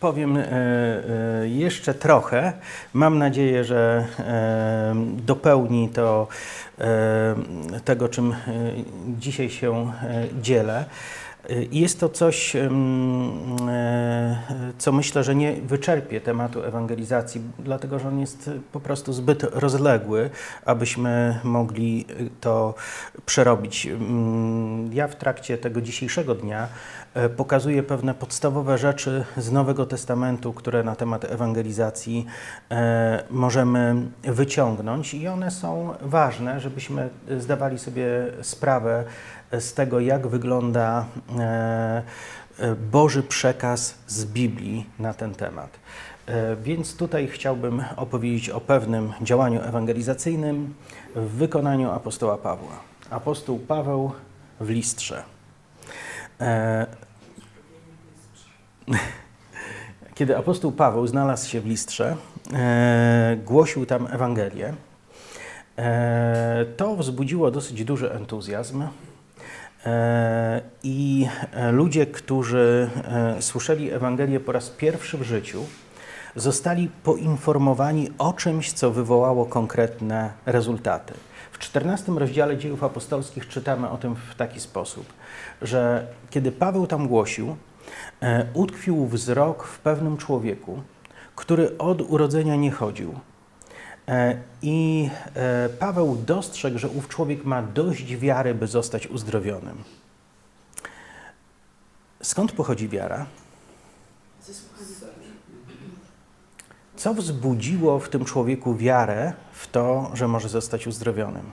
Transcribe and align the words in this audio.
Powiem 0.00 0.36
e, 0.36 0.42
e, 0.42 1.48
jeszcze 1.48 1.94
trochę. 1.94 2.52
Mam 2.94 3.18
nadzieję, 3.18 3.64
że 3.64 4.06
e, 4.18 4.94
dopełni 5.16 5.88
to 5.88 6.28
tego, 7.84 8.08
czym 8.08 8.34
dzisiaj 9.18 9.50
się 9.50 9.92
dzielę. 10.42 10.84
Jest 11.72 12.00
to 12.00 12.08
coś, 12.08 12.56
co 14.78 14.92
myślę, 14.92 15.24
że 15.24 15.34
nie 15.34 15.52
wyczerpie 15.52 16.20
tematu 16.20 16.62
ewangelizacji, 16.62 17.40
dlatego 17.58 17.98
że 17.98 18.08
on 18.08 18.20
jest 18.20 18.50
po 18.72 18.80
prostu 18.80 19.12
zbyt 19.12 19.42
rozległy, 19.42 20.30
abyśmy 20.64 21.40
mogli 21.44 22.06
to 22.40 22.74
przerobić. 23.26 23.86
Mm, 23.86 24.92
Ja 24.92 25.08
w 25.08 25.16
trakcie 25.16 25.58
tego 25.58 25.80
dzisiejszego 25.80 26.34
dnia 26.34 26.68
e, 27.14 27.28
pokazuję 27.28 27.82
pewne 27.82 28.14
podstawowe 28.14 28.78
rzeczy 28.78 29.24
z 29.36 29.52
Nowego 29.52 29.86
Testamentu, 29.86 30.52
które 30.52 30.84
na 30.84 30.96
temat 30.96 31.24
ewangelizacji 31.24 32.26
e, 32.70 33.24
możemy 33.30 33.94
wyciągnąć 34.22 35.14
i 35.14 35.28
one 35.28 35.50
są 35.50 35.94
ważne, 36.02 36.60
żebyśmy 36.60 37.08
zdawali 37.38 37.78
sobie 37.78 38.06
sprawę 38.42 39.04
z 39.52 39.74
tego, 39.74 40.00
jak 40.00 40.26
wygląda 40.26 41.06
e, 41.38 42.02
e, 42.58 42.74
Boży 42.74 43.22
przekaz 43.22 43.94
z 44.06 44.24
Biblii 44.24 44.86
na 44.98 45.14
ten 45.14 45.34
temat. 45.34 45.78
E, 46.26 46.56
Więc 46.56 46.96
tutaj 46.96 47.28
chciałbym 47.28 47.84
opowiedzieć 47.96 48.50
o 48.50 48.60
pewnym 48.60 49.12
działaniu 49.22 49.60
ewangelizacyjnym 49.62 50.74
w 51.14 51.30
wykonaniu 51.30 51.90
apostoła 51.90 52.38
Pawła. 52.38 52.72
Apostoł 53.10 53.58
Paweł 53.58 54.12
w 54.60 54.70
listrze. 54.70 55.39
E, 56.40 56.86
Kiedy 60.14 60.36
apostoł 60.36 60.72
Paweł 60.72 61.06
znalazł 61.06 61.48
się 61.48 61.60
w 61.60 61.66
listrze, 61.66 62.16
e, 62.54 63.36
głosił 63.44 63.86
tam 63.86 64.06
Ewangelię, 64.10 64.74
e, 65.78 66.66
to 66.76 66.96
wzbudziło 66.96 67.50
dosyć 67.50 67.84
duży 67.84 68.12
entuzjazm. 68.12 68.82
I 70.82 71.28
ludzie, 71.72 72.06
którzy 72.06 72.90
słyszeli 73.40 73.90
Ewangelię 73.90 74.40
po 74.40 74.52
raz 74.52 74.70
pierwszy 74.70 75.18
w 75.18 75.22
życiu, 75.22 75.64
zostali 76.36 76.90
poinformowani 77.02 78.10
o 78.18 78.32
czymś, 78.32 78.72
co 78.72 78.90
wywołało 78.90 79.46
konkretne 79.46 80.32
rezultaty. 80.46 81.14
14 81.60 82.12
rozdziale 82.12 82.58
dziejów 82.58 82.84
apostolskich 82.84 83.48
czytamy 83.48 83.90
o 83.90 83.98
tym 83.98 84.14
w 84.14 84.34
taki 84.34 84.60
sposób, 84.60 85.12
że 85.62 86.06
kiedy 86.30 86.52
Paweł 86.52 86.86
tam 86.86 87.08
głosił, 87.08 87.56
e, 88.20 88.46
utkwił 88.54 89.06
wzrok 89.06 89.64
w 89.64 89.78
pewnym 89.78 90.16
człowieku, 90.16 90.82
który 91.36 91.78
od 91.78 92.00
urodzenia 92.00 92.56
nie 92.56 92.70
chodził. 92.70 93.14
E, 94.08 94.42
I 94.62 95.08
e, 95.34 95.68
Paweł 95.68 96.16
dostrzegł, 96.26 96.78
że 96.78 96.88
ów 96.88 97.08
człowiek 97.08 97.44
ma 97.44 97.62
dość 97.62 98.16
wiary, 98.16 98.54
by 98.54 98.66
zostać 98.66 99.06
uzdrowionym. 99.06 99.84
Skąd 102.22 102.52
pochodzi 102.52 102.88
wiara? 102.88 103.26
Co 107.00 107.14
wzbudziło 107.14 107.98
w 107.98 108.08
tym 108.08 108.24
człowieku 108.24 108.76
wiarę 108.76 109.32
w 109.52 109.66
to, 109.66 110.10
że 110.14 110.28
może 110.28 110.48
zostać 110.48 110.86
uzdrowionym? 110.86 111.50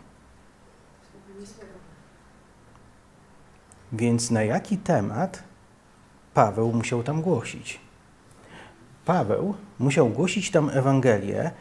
Więc 3.91 4.31
na 4.31 4.43
jaki 4.43 4.77
temat 4.77 5.43
Paweł 6.33 6.73
musiał 6.73 7.03
tam 7.03 7.21
głosić? 7.21 7.79
Paweł 9.05 9.53
musiał 9.79 10.09
głosić 10.09 10.51
tam 10.51 10.69
Ewangelię, 10.69 11.51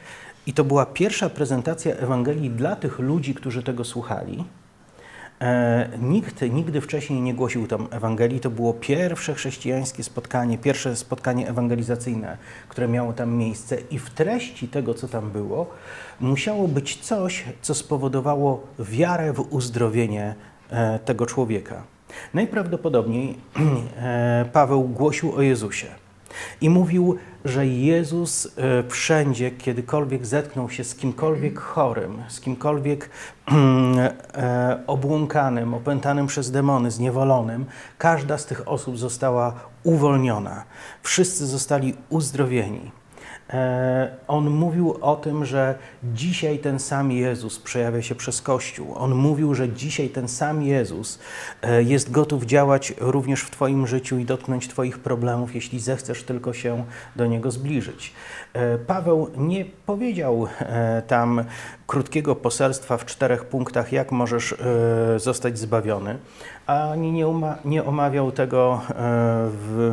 i 0.47 0.53
to 0.53 0.65
była 0.65 0.87
pierwsza 0.87 1.31
prezentacja 1.31 1.95
Ewangelii 1.95 2.50
dla 2.50 2.77
tych 2.77 2.98
ludzi, 2.98 3.34
którzy 3.34 3.62
tego 3.62 3.84
słuchali. 3.84 4.45
E, 5.41 5.89
nikt 6.03 6.43
nigdy 6.43 6.81
wcześniej 6.81 7.21
nie 7.21 7.35
głosił 7.35 7.67
tam 7.67 7.89
Ewangelii. 7.91 8.41
To 8.41 8.51
było 8.51 8.75
pierwsze 8.75 9.35
chrześcijańskie 9.35 10.03
spotkanie, 10.03 10.59
pierwsze 10.59 10.97
spotkanie 10.97 11.49
ewangelizacyjne, 11.49 12.37
które 12.69 12.89
miało 12.89 13.13
tam 13.13 13.35
miejsce, 13.35 13.79
i 13.91 13.99
w 13.99 14.11
treści 14.11 14.69
tego, 14.69 14.95
co 14.95 15.09
tam 15.09 15.31
było, 15.31 15.71
musiało 16.21 16.69
być 16.69 16.97
coś, 16.97 17.45
co 17.63 17.75
spowodowało 17.75 18.67
wiarę 18.79 19.33
w 19.33 19.53
uzdrowienie 19.53 20.35
e, 20.71 20.99
tego 20.99 21.27
człowieka. 21.27 21.83
Najprawdopodobniej 22.35 23.35
e, 23.97 24.45
Paweł 24.53 24.83
głosił 24.83 25.33
o 25.33 25.43
Jezusie. 25.43 26.06
I 26.61 26.71
mówił, 26.71 27.19
że 27.45 27.67
Jezus 27.67 28.47
e, 28.47 28.51
wszędzie, 28.89 29.51
kiedykolwiek 29.51 30.27
zetknął 30.27 30.71
się 30.71 30.85
z 30.85 30.95
kimkolwiek 30.95 31.59
chorym, 31.59 32.23
z 32.29 32.41
kimkolwiek 32.41 33.11
e, 33.49 34.79
obłąkanym, 34.87 35.75
opętanym 35.75 36.27
przez 36.27 36.51
demony, 36.51 36.91
zniewolonym, 36.91 37.67
każda 37.99 38.39
z 38.39 38.47
tych 38.47 38.69
osób 38.69 38.99
została 38.99 39.55
uwolniona. 39.85 40.65
Wszyscy 41.03 41.47
zostali 41.47 41.95
uzdrowieni. 42.09 42.91
E, 43.50 44.16
On 44.28 44.50
mówił 44.50 44.97
o 45.00 45.16
tym, 45.16 45.44
że 45.44 45.75
dzisiaj 46.04 46.59
ten 46.59 46.78
sam 46.78 47.12
Jezus 47.12 47.59
przejawia 47.59 48.03
się 48.03 48.14
przez 48.14 48.42
Kościół. 48.42 48.94
On 48.94 49.14
mówił, 49.14 49.54
że 49.54 49.69
dzisiaj 49.69 50.09
ten 50.09 50.28
sam 50.28 50.62
Jezus 50.62 51.19
e, 51.62 51.82
jest 51.82 52.10
gotów 52.10 52.44
działać 52.44 52.94
również 53.00 53.42
w 53.42 53.50
Twoim 53.50 53.87
życiu 53.87 54.19
i 54.19 54.25
dotknąć 54.25 54.69
Twoich 54.69 54.98
problemów, 54.98 55.54
jeśli 55.54 55.81
zechcesz 55.81 56.22
tylko 56.22 56.53
się 56.53 56.84
do 57.16 57.26
Niego 57.26 57.50
zbliżyć. 57.50 58.12
E, 58.53 58.78
Paweł 58.78 59.31
nie 59.37 59.64
powiedział 59.64 60.47
tam 61.06 61.44
krótkiego 61.87 62.37
poselstwa 62.37 62.97
w 62.97 63.06
czterech 63.06 63.44
punktach, 63.44 63.93
jak 63.93 64.12
możesz 64.12 64.54
zostać 65.16 65.58
zbawiony, 65.58 66.19
ani 66.66 67.12
nie, 67.12 67.27
nie 67.65 67.84
omawiał 67.84 68.32
tego, 68.32 68.81
e, 68.88 68.94
w 69.50 69.93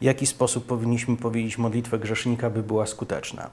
jaki 0.00 0.26
sposób 0.26 0.66
powinniśmy 0.66 1.16
powiedzieć 1.16 1.58
modlitwę 1.58 1.98
grzesznika, 1.98 2.50
by 2.50 2.62
była 2.62 2.86
skuteczna. 2.86 3.50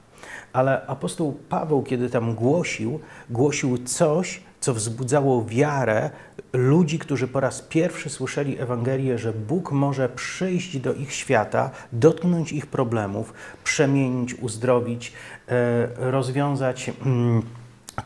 Ale 0.52 0.86
apostoł 0.86 1.32
Paweł, 1.48 1.82
kiedy 1.82 2.10
tam 2.10 2.34
głosił, 2.34 3.00
głosił 3.30 3.78
coś, 3.78 4.40
co 4.60 4.74
wzbudzało 4.74 5.44
wiarę 5.44 6.10
ludzi, 6.52 6.98
którzy 6.98 7.28
po 7.28 7.40
raz 7.40 7.62
pierwszy 7.62 8.10
słyszeli 8.10 8.60
Ewangelię, 8.60 9.18
że 9.18 9.32
Bóg 9.32 9.72
może 9.72 10.08
przyjść 10.08 10.78
do 10.78 10.94
ich 10.94 11.12
świata, 11.12 11.70
dotknąć 11.92 12.52
ich 12.52 12.66
problemów, 12.66 13.32
przemienić, 13.64 14.34
uzdrowić, 14.34 15.12
e, 15.48 15.88
rozwiązać 16.10 16.90
mm, 17.06 17.42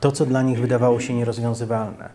to, 0.00 0.12
co 0.12 0.26
dla 0.26 0.42
nich 0.42 0.60
wydawało 0.60 1.00
się 1.00 1.14
nierozwiązywalne. 1.14 2.10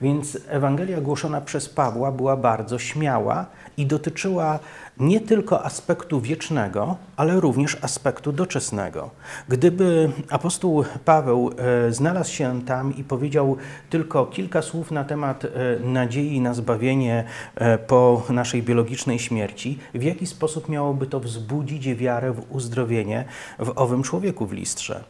Więc 0.00 0.38
Ewangelia 0.48 1.00
głoszona 1.00 1.40
przez 1.40 1.68
Pawła 1.68 2.12
była 2.12 2.36
bardzo 2.36 2.78
śmiała 2.78 3.46
i 3.76 3.86
dotyczyła 3.86 4.58
nie 4.98 5.20
tylko 5.20 5.64
aspektu 5.64 6.20
wiecznego, 6.20 6.96
ale 7.16 7.40
również 7.40 7.76
aspektu 7.82 8.32
doczesnego. 8.32 9.10
Gdyby 9.48 10.10
apostoł 10.30 10.84
Paweł 11.04 11.50
e, 11.88 11.92
znalazł 11.92 12.32
się 12.32 12.62
tam 12.62 12.96
i 12.96 13.04
powiedział 13.04 13.56
tylko 13.90 14.26
kilka 14.26 14.62
słów 14.62 14.90
na 14.90 15.04
temat 15.04 15.44
e, 15.44 15.48
nadziei 15.84 16.40
na 16.40 16.54
zbawienie 16.54 17.24
e, 17.54 17.78
po 17.78 18.22
naszej 18.30 18.62
biologicznej 18.62 19.18
śmierci, 19.18 19.78
w 19.94 20.02
jaki 20.02 20.26
sposób 20.26 20.68
miałoby 20.68 21.06
to 21.06 21.20
wzbudzić 21.20 21.94
wiarę 21.94 22.32
w 22.32 22.52
uzdrowienie 22.52 23.24
w 23.58 23.72
owym 23.76 24.02
człowieku 24.02 24.46
w 24.46 24.52
listrze? 24.52 25.04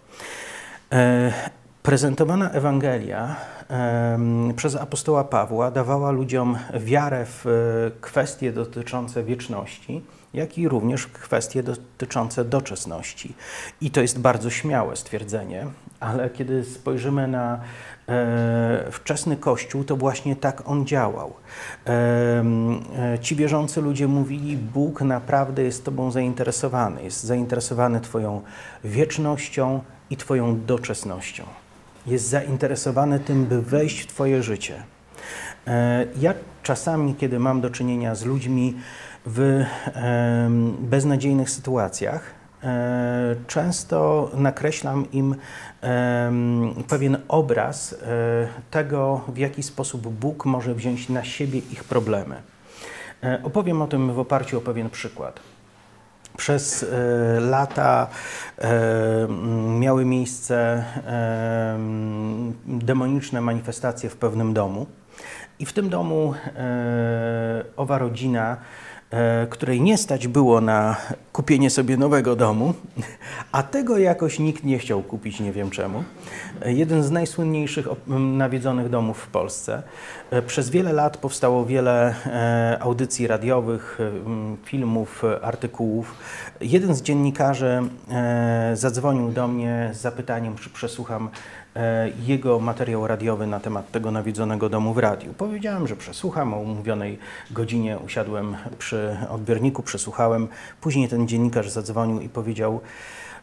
Prezentowana 1.82 2.50
Ewangelia 2.50 3.36
przez 4.56 4.76
apostoła 4.76 5.24
Pawła 5.24 5.70
dawała 5.70 6.10
ludziom 6.10 6.58
wiarę 6.74 7.26
w 7.26 7.46
e, 7.46 7.50
kwestie 8.00 8.52
dotyczące 8.52 9.24
wieczności, 9.24 10.02
jak 10.34 10.58
i 10.58 10.68
również 10.68 11.06
kwestie 11.06 11.62
dotyczące 11.62 12.44
doczesności. 12.44 13.34
I 13.80 13.90
to 13.90 14.00
jest 14.00 14.18
bardzo 14.18 14.50
śmiałe 14.50 14.96
stwierdzenie, 14.96 15.66
ale 16.00 16.30
kiedy 16.30 16.64
spojrzymy 16.64 17.28
na 17.28 17.60
e, 18.08 18.84
wczesny 18.90 19.36
Kościół, 19.36 19.84
to 19.84 19.96
właśnie 19.96 20.36
tak 20.36 20.68
on 20.68 20.86
działał. 20.86 21.32
E, 21.86 22.44
Ci 23.20 23.36
wierzący 23.36 23.80
ludzie 23.80 24.08
mówili, 24.08 24.56
Bóg 24.56 25.00
naprawdę 25.02 25.62
jest 25.62 25.84
Tobą 25.84 26.10
zainteresowany, 26.10 27.02
jest 27.02 27.24
zainteresowany 27.24 28.00
Twoją 28.00 28.42
wiecznością 28.84 29.80
i 30.10 30.16
Twoją 30.16 30.60
doczesnością. 30.66 31.59
Jest 32.10 32.28
zainteresowany 32.28 33.20
tym, 33.20 33.46
by 33.46 33.62
wejść 33.62 34.00
w 34.00 34.06
Twoje 34.06 34.42
życie. 34.42 34.82
E, 35.66 36.06
Ja 36.20 36.34
czasami, 36.62 37.14
kiedy 37.14 37.38
mam 37.38 37.60
do 37.60 37.70
czynienia 37.70 38.14
z 38.14 38.24
ludźmi 38.24 38.74
w 39.26 39.64
beznadziejnych 40.80 41.50
sytuacjach, 41.50 42.34
e, 42.62 43.36
często 43.46 44.30
nakreślam 44.34 45.06
im 45.12 45.34
pewien 46.88 47.16
obraz 47.28 47.92
e, 47.92 47.96
tego, 48.70 49.20
w 49.28 49.38
jaki 49.38 49.62
sposób 49.62 50.08
Bóg 50.08 50.44
może 50.44 50.74
wziąć 50.74 51.08
na 51.08 51.24
siebie 51.24 51.58
ich 51.58 51.84
problemy. 51.84 52.36
Opowiem 53.42 53.82
o 53.82 53.86
tym 53.86 54.12
w 54.12 54.18
oparciu 54.18 54.58
o 54.58 54.60
pewien 54.60 54.90
przykład. 54.90 55.40
Przez 56.36 56.82
e, 56.82 57.40
lata 57.40 58.06
e, 58.58 59.28
miały 59.78 60.04
miejsce 60.04 60.84
e, 61.06 61.78
demoniczne 62.66 63.40
manifestacje 63.40 64.10
w 64.10 64.16
pewnym 64.16 64.54
domu. 64.54 64.86
I 65.58 65.66
w 65.66 65.72
tym 65.72 65.88
domu 65.88 66.34
owa 67.76 67.98
rodzina 67.98 68.56
której 69.50 69.80
nie 69.80 69.98
stać 69.98 70.28
było 70.28 70.60
na 70.60 70.96
kupienie 71.32 71.70
sobie 71.70 71.96
nowego 71.96 72.36
domu, 72.36 72.74
a 73.52 73.62
tego 73.62 73.98
jakoś 73.98 74.38
nikt 74.38 74.64
nie 74.64 74.78
chciał 74.78 75.02
kupić, 75.02 75.40
nie 75.40 75.52
wiem 75.52 75.70
czemu. 75.70 76.04
Jeden 76.64 77.02
z 77.02 77.10
najsłynniejszych 77.10 77.86
nawiedzonych 78.18 78.88
domów 78.88 79.18
w 79.18 79.26
Polsce. 79.26 79.82
E, 80.30 80.42
przez 80.42 80.70
wiele 80.70 80.92
lat 80.92 81.16
powstało 81.16 81.66
wiele 81.66 82.14
audycji 82.80 83.26
radiowych, 83.26 83.98
filmów, 84.64 85.22
artykułów. 85.42 86.14
Jeden 86.60 86.94
z 86.94 87.02
dziennikarzy 87.02 87.82
zadzwonił 88.74 89.30
do 89.30 89.48
mnie 89.48 89.90
z 89.92 90.00
zapytaniem, 90.00 90.56
czy 90.56 90.70
przesłucham 90.70 91.30
E, 91.76 92.08
jego 92.26 92.58
materiał 92.58 93.06
radiowy 93.06 93.46
na 93.46 93.60
temat 93.60 93.90
tego 93.90 94.10
nawiedzonego 94.10 94.68
domu 94.68 94.94
w 94.94 94.98
radiu. 94.98 95.34
Powiedziałem, 95.34 95.86
że 95.86 95.96
przesłucham, 95.96 96.54
o 96.54 96.56
umówionej 96.56 97.18
godzinie 97.50 97.98
usiadłem 97.98 98.56
przy 98.78 99.16
odbiorniku, 99.28 99.82
przesłuchałem. 99.82 100.48
Później 100.80 101.08
ten 101.08 101.28
dziennikarz 101.28 101.70
zadzwonił 101.70 102.20
i 102.20 102.28
powiedział, 102.28 102.80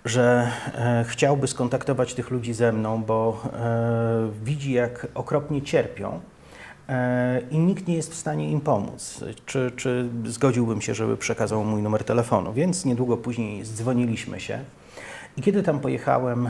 że 0.05 0.51
e, 0.75 1.05
chciałby 1.07 1.47
skontaktować 1.47 2.13
tych 2.13 2.31
ludzi 2.31 2.53
ze 2.53 2.71
mną, 2.71 3.03
bo 3.03 3.43
e, 3.53 4.29
widzi, 4.43 4.73
jak 4.73 5.07
okropnie 5.15 5.61
cierpią 5.61 6.09
e, 6.09 6.36
i 7.51 7.59
nikt 7.59 7.87
nie 7.87 7.95
jest 7.95 8.11
w 8.11 8.15
stanie 8.15 8.51
im 8.51 8.61
pomóc. 8.61 9.23
Czy, 9.45 9.71
czy 9.75 10.09
zgodziłbym 10.25 10.81
się, 10.81 10.93
żeby 10.93 11.17
przekazał 11.17 11.63
mój 11.63 11.81
numer 11.81 12.03
telefonu? 12.03 12.53
Więc 12.53 12.85
niedługo 12.85 13.17
później 13.17 13.63
dzwoniliśmy 13.63 14.39
się. 14.39 14.59
I 15.37 15.41
kiedy 15.41 15.63
tam 15.63 15.79
pojechałem, 15.79 16.49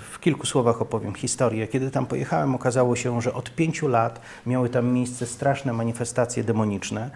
w 0.00 0.18
kilku 0.20 0.46
słowach 0.46 0.82
opowiem 0.82 1.14
historię. 1.14 1.66
Kiedy 1.66 1.90
tam 1.90 2.06
pojechałem, 2.06 2.54
okazało 2.54 2.96
się, 2.96 3.20
że 3.22 3.34
od 3.34 3.54
pięciu 3.54 3.88
lat 3.88 4.20
miały 4.46 4.68
tam 4.68 4.92
miejsce 4.92 5.26
straszne 5.26 5.72
manifestacje 5.72 6.44
demoniczne. 6.44 7.10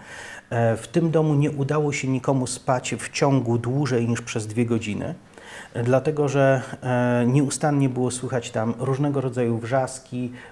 E, 0.49 0.77
w 0.77 0.87
tym 0.87 1.11
domu 1.11 1.35
nie 1.35 1.51
udało 1.51 1.93
się 1.93 2.07
nikomu 2.07 2.47
spać 2.47 2.95
w 2.95 3.09
ciągu 3.09 3.57
dłużej 3.57 4.07
niż 4.07 4.21
przez 4.21 4.47
dwie 4.47 4.65
godziny 4.65 5.15
dlatego 5.83 6.29
że 6.29 6.61
e, 6.83 7.25
nieustannie 7.27 7.89
było 7.89 8.11
słychać 8.11 8.51
tam 8.51 8.73
różnego 8.79 9.21
rodzaju 9.21 9.57
wrzaski, 9.57 10.31
E, 10.31 10.50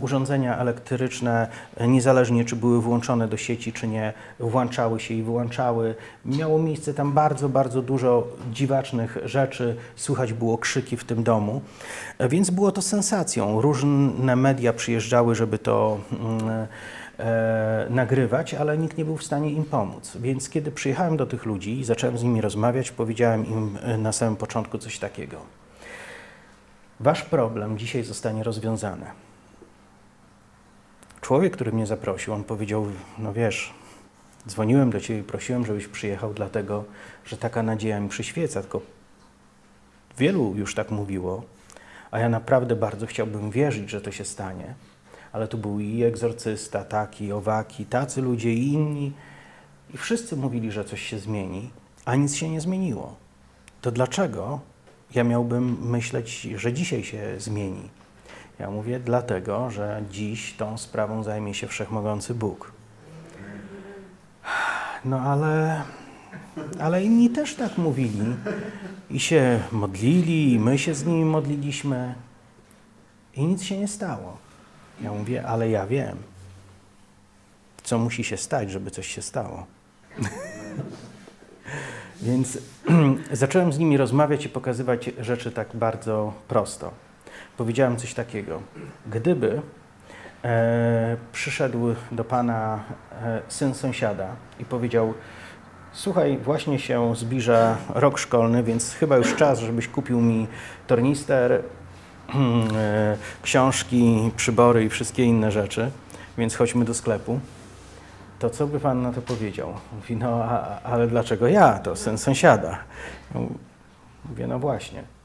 urządzenia 0.00 0.58
elektryczne, 0.58 1.48
e, 1.76 1.88
niezależnie 1.88 2.44
czy 2.44 2.56
były 2.56 2.82
włączone 2.82 3.28
do 3.28 3.36
sieci, 3.36 3.72
czy 3.72 3.88
nie, 3.88 4.12
włączały 4.40 5.00
się 5.00 5.14
i 5.14 5.22
wyłączały. 5.22 5.94
Miało 6.24 6.58
miejsce 6.58 6.94
tam 6.94 7.12
bardzo, 7.12 7.48
bardzo 7.48 7.82
dużo 7.82 8.26
dziwacznych 8.52 9.18
rzeczy, 9.24 9.76
słychać 9.96 10.32
było 10.32 10.58
krzyki 10.58 10.96
w 10.96 11.04
tym 11.04 11.22
domu, 11.22 11.62
e, 12.18 12.28
więc 12.28 12.50
było 12.50 12.72
to 12.72 12.82
sensacją. 12.82 13.60
Różne 13.60 14.36
media 14.36 14.72
przyjeżdżały, 14.72 15.34
żeby 15.34 15.58
to 15.58 15.98
mm, 16.12 16.66
e, 17.18 17.86
nagrywać, 17.90 18.54
ale 18.54 18.78
nikt 18.78 18.98
nie 18.98 19.04
był 19.04 19.16
w 19.16 19.24
stanie 19.24 19.50
im 19.50 19.64
pomóc. 19.64 20.16
Więc 20.20 20.48
kiedy 20.48 20.70
przyjechałem 20.70 21.16
do 21.16 21.26
tych 21.26 21.44
ludzi 21.44 21.80
i 21.80 21.84
zacząłem 21.84 22.18
z 22.18 22.22
nimi 22.22 22.40
rozmawiać, 22.40 22.90
powiedziałem 22.90 23.46
im 23.46 23.78
na 23.98 24.12
samym 24.12 24.36
początku 24.36 24.78
coś 24.78 24.98
takiego. 24.98 25.36
Wasz 27.00 27.22
problem 27.22 27.78
dzisiaj 27.78 28.04
zostanie 28.04 28.42
rozwiązany. 28.42 29.25
Człowiek, 31.26 31.52
który 31.52 31.72
mnie 31.72 31.86
zaprosił, 31.86 32.34
on 32.34 32.44
powiedział, 32.44 32.86
no 33.18 33.32
wiesz, 33.32 33.74
dzwoniłem 34.48 34.90
do 34.90 35.00
Ciebie 35.00 35.20
i 35.20 35.22
prosiłem, 35.22 35.66
żebyś 35.66 35.88
przyjechał, 35.88 36.34
dlatego, 36.34 36.84
że 37.24 37.36
taka 37.36 37.62
nadzieja 37.62 38.00
mi 38.00 38.08
przyświeca, 38.08 38.60
tylko 38.60 38.80
wielu 40.18 40.54
już 40.54 40.74
tak 40.74 40.90
mówiło, 40.90 41.42
a 42.10 42.18
ja 42.18 42.28
naprawdę 42.28 42.76
bardzo 42.76 43.06
chciałbym 43.06 43.50
wierzyć, 43.50 43.90
że 43.90 44.00
to 44.00 44.12
się 44.12 44.24
stanie, 44.24 44.74
ale 45.32 45.48
tu 45.48 45.58
był 45.58 45.80
i 45.80 46.02
egzorcysta, 46.02 46.84
taki, 46.84 47.32
owaki, 47.32 47.86
tacy 47.86 48.22
ludzie 48.22 48.52
i 48.52 48.72
inni 48.72 49.12
i 49.94 49.96
wszyscy 49.96 50.36
mówili, 50.36 50.72
że 50.72 50.84
coś 50.84 51.02
się 51.02 51.18
zmieni, 51.18 51.70
a 52.04 52.16
nic 52.16 52.34
się 52.34 52.50
nie 52.50 52.60
zmieniło. 52.60 53.16
To 53.80 53.90
dlaczego 53.90 54.60
ja 55.14 55.24
miałbym 55.24 55.88
myśleć, 55.90 56.40
że 56.40 56.72
dzisiaj 56.72 57.04
się 57.04 57.34
zmieni? 57.38 57.95
Ja 58.58 58.70
mówię 58.70 59.00
dlatego, 59.00 59.70
że 59.70 60.02
dziś 60.10 60.54
tą 60.54 60.78
sprawą 60.78 61.22
zajmie 61.22 61.54
się 61.54 61.66
wszechmogący 61.66 62.34
Bóg. 62.34 62.72
No 65.04 65.20
ale, 65.20 65.82
ale 66.80 67.04
inni 67.04 67.30
też 67.30 67.54
tak 67.54 67.78
mówili 67.78 68.36
i 69.10 69.20
się 69.20 69.60
modlili, 69.72 70.52
i 70.52 70.58
my 70.58 70.78
się 70.78 70.94
z 70.94 71.06
nimi 71.06 71.24
modliliśmy 71.24 72.14
i 73.34 73.46
nic 73.46 73.62
się 73.62 73.78
nie 73.78 73.88
stało. 73.88 74.36
Ja 75.00 75.12
mówię, 75.12 75.46
ale 75.46 75.70
ja 75.70 75.86
wiem, 75.86 76.16
co 77.82 77.98
musi 77.98 78.24
się 78.24 78.36
stać, 78.36 78.70
żeby 78.70 78.90
coś 78.90 79.06
się 79.06 79.22
stało. 79.22 79.66
Więc 82.22 82.58
zacząłem 83.32 83.72
z 83.72 83.78
nimi 83.78 83.96
rozmawiać 83.96 84.46
i 84.46 84.48
pokazywać 84.48 85.10
rzeczy 85.18 85.52
tak 85.52 85.76
bardzo 85.76 86.32
prosto 86.48 87.05
powiedziałem 87.56 87.96
coś 87.96 88.14
takiego. 88.14 88.62
Gdyby 89.06 89.62
e, 90.44 91.16
przyszedł 91.32 91.94
do 92.12 92.24
Pana 92.24 92.84
e, 93.22 93.40
syn 93.48 93.74
sąsiada 93.74 94.26
i 94.60 94.64
powiedział, 94.64 95.14
słuchaj, 95.92 96.38
właśnie 96.38 96.78
się 96.78 97.16
zbliża 97.16 97.76
rok 97.94 98.18
szkolny, 98.18 98.62
więc 98.62 98.94
chyba 98.94 99.16
już 99.16 99.34
czas, 99.34 99.58
żebyś 99.58 99.88
kupił 99.88 100.20
mi 100.20 100.46
tornister, 100.86 101.52
e, 102.32 103.16
książki, 103.42 104.30
przybory 104.36 104.84
i 104.84 104.88
wszystkie 104.88 105.24
inne 105.24 105.52
rzeczy, 105.52 105.90
więc 106.38 106.54
chodźmy 106.54 106.84
do 106.84 106.94
sklepu. 106.94 107.40
To 108.38 108.50
co 108.50 108.66
by 108.66 108.80
Pan 108.80 109.02
na 109.02 109.12
to 109.12 109.22
powiedział? 109.22 109.74
Mówi, 109.92 110.16
no 110.16 110.44
a, 110.44 110.80
ale 110.82 111.06
dlaczego 111.06 111.48
ja? 111.48 111.78
To 111.78 111.96
syn 111.96 112.18
sąsiada. 112.18 112.78
Mówię, 114.24 114.46
no 114.46 114.58
właśnie. 114.58 115.15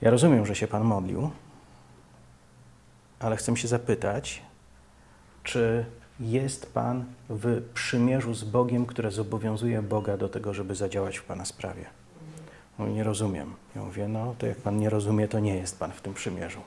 Ja 0.00 0.10
rozumiem, 0.10 0.46
że 0.46 0.54
się 0.54 0.68
Pan 0.68 0.84
modlił, 0.84 1.30
ale 3.18 3.36
chcę 3.36 3.56
się 3.56 3.68
zapytać, 3.68 4.42
czy 5.42 5.84
jest 6.20 6.74
Pan 6.74 7.04
w 7.28 7.62
przymierzu 7.74 8.34
z 8.34 8.44
Bogiem, 8.44 8.86
które 8.86 9.10
zobowiązuje 9.10 9.82
Boga 9.82 10.16
do 10.16 10.28
tego, 10.28 10.54
żeby 10.54 10.74
zadziałać 10.74 11.18
w 11.18 11.24
Pana 11.24 11.44
sprawie? 11.44 11.84
Mówi, 12.78 12.92
nie 12.92 13.04
rozumiem. 13.04 13.54
Ja 13.76 13.82
mówię, 13.82 14.08
no 14.08 14.34
to 14.38 14.46
jak 14.46 14.56
Pan 14.56 14.78
nie 14.78 14.90
rozumie, 14.90 15.28
to 15.28 15.38
nie 15.38 15.56
jest 15.56 15.78
Pan 15.78 15.92
w 15.92 16.00
tym 16.00 16.14
przymierzu. 16.14 16.60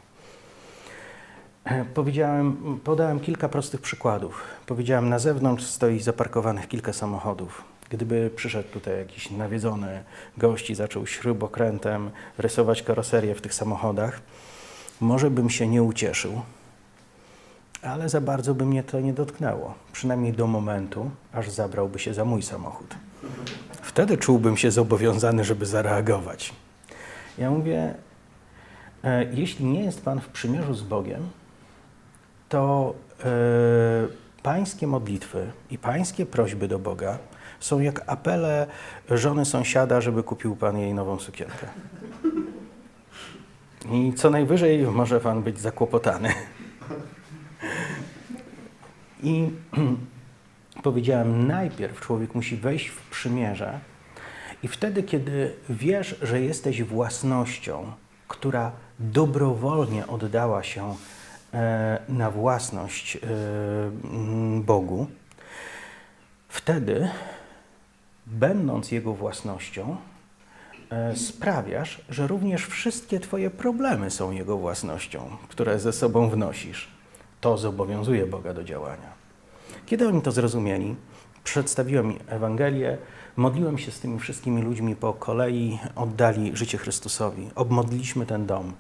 Powiedziałem, 1.94 2.80
podałem 2.84 3.20
kilka 3.20 3.50
prostych 3.50 3.82
przykładów. 3.82 4.44
Powiedziałem, 4.66 5.10
na 5.10 5.20
zewnątrz 5.20 5.66
stoi 5.66 6.00
zaparkowanych 6.00 6.68
kilka 6.68 6.94
samochodów. 6.94 7.71
Gdyby 7.92 8.30
przyszedł 8.36 8.70
tutaj 8.70 8.98
jakiś 8.98 9.32
nawiedzony 9.32 10.04
gość 10.38 10.70
i 10.70 10.76
zaczął 10.76 11.08
śrubokrętem 11.08 12.12
rysować 12.38 12.84
karoserię 12.84 13.36
w 13.36 13.42
tych 13.42 13.54
samochodach, 13.54 14.22
może 15.02 15.32
bym 15.32 15.50
się 15.50 15.68
nie 15.68 15.84
ucieszył, 15.84 16.42
ale 17.82 18.10
za 18.10 18.22
bardzo 18.22 18.56
by 18.56 18.66
mnie 18.66 18.84
to 18.84 19.00
nie 19.00 19.14
dotknęło. 19.14 19.74
Przynajmniej 19.92 20.34
do 20.34 20.48
momentu, 20.48 21.12
aż 21.34 21.50
zabrałby 21.50 22.00
się 22.00 22.14
za 22.14 22.26
mój 22.26 22.42
samochód. 22.42 22.96
Wtedy 23.82 24.18
czułbym 24.18 24.58
się 24.58 24.72
zobowiązany, 24.72 25.44
żeby 25.44 25.66
zareagować. 25.66 26.54
Ja 27.38 27.52
mówię, 27.52 27.94
e, 29.04 29.26
jeśli 29.34 29.66
nie 29.66 29.84
jest 29.84 30.06
Pan 30.06 30.22
w 30.22 30.28
przymierzu 30.28 30.74
z 30.74 30.84
Bogiem, 30.84 31.30
to 32.50 32.94
e, 33.24 33.28
pańskie 34.44 34.88
modlitwy 34.88 35.52
i 35.72 35.78
pańskie 35.78 36.26
prośby 36.26 36.68
do 36.68 36.80
Boga 36.80 37.18
są 37.62 37.80
jak 37.80 38.02
apele 38.08 38.68
żony 39.10 39.46
sąsiada, 39.46 40.02
żeby 40.02 40.24
kupił 40.24 40.56
pan 40.56 40.78
jej 40.78 40.94
nową 40.94 41.20
sukienkę. 41.20 41.68
I 43.92 44.14
co 44.14 44.30
najwyżej 44.30 44.88
może 44.88 45.20
pan 45.20 45.44
być 45.44 45.60
zakłopotany. 45.60 46.34
I 49.24 49.50
powiedziałem, 50.84 51.48
najpierw 51.48 52.00
człowiek 52.00 52.36
musi 52.36 52.58
wejść 52.58 52.88
w 52.88 53.10
przymierze 53.10 53.80
i 54.64 54.68
wtedy, 54.68 55.04
kiedy 55.04 55.54
wiesz, 55.70 56.16
że 56.22 56.42
jesteś 56.42 56.84
własnością, 56.84 57.92
która 58.28 58.72
dobrowolnie 59.00 60.08
oddała 60.08 60.64
się 60.64 60.96
e, 61.54 62.00
na 62.10 62.32
własność 62.32 63.16
e, 63.16 63.20
Bogu, 64.62 65.08
wtedy 66.50 67.10
będąc 68.32 68.92
Jego 68.92 69.14
własnością, 69.14 69.98
e, 70.90 71.16
sprawiasz, 71.16 72.02
że 72.10 72.28
również 72.28 72.66
wszystkie 72.66 73.20
Twoje 73.20 73.50
problemy 73.50 74.12
są 74.12 74.32
Jego 74.32 74.58
własnością, 74.58 75.38
które 75.50 75.80
ze 75.80 75.94
sobą 75.94 76.30
wnosisz. 76.30 76.88
To 77.42 77.58
zobowiązuje 77.58 78.28
Boga 78.28 78.54
do 78.54 78.64
działania. 78.64 79.12
Kiedy 79.86 80.08
oni 80.08 80.22
to 80.22 80.32
zrozumieli, 80.32 80.96
Przedstawiłem 81.44 82.14
Ewangelię, 82.28 82.98
modliłem 83.36 83.78
się 83.78 83.92
z 83.92 84.00
tymi 84.00 84.20
wszystkimi 84.20 84.62
ludźmi 84.62 84.96
po 84.96 85.14
kolei, 85.14 85.80
oddali 85.96 86.52
życie 86.58 86.78
Chrystusowi. 86.78 87.50
Obmodliliśmy 87.56 88.26
ten 88.26 88.46
dom. 88.46 88.74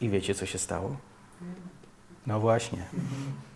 I 0.00 0.08
wiecie, 0.08 0.34
co 0.34 0.46
się 0.46 0.58
stało? 0.58 0.96
No 2.26 2.40
właśnie. 2.40 2.78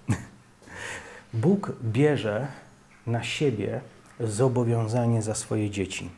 Bóg 1.34 1.72
bierze 1.82 2.46
na 3.06 3.22
siebie 3.22 3.80
zobowiązanie 4.20 5.22
za 5.22 5.34
swoje 5.34 5.70
dzieci. 5.70 6.10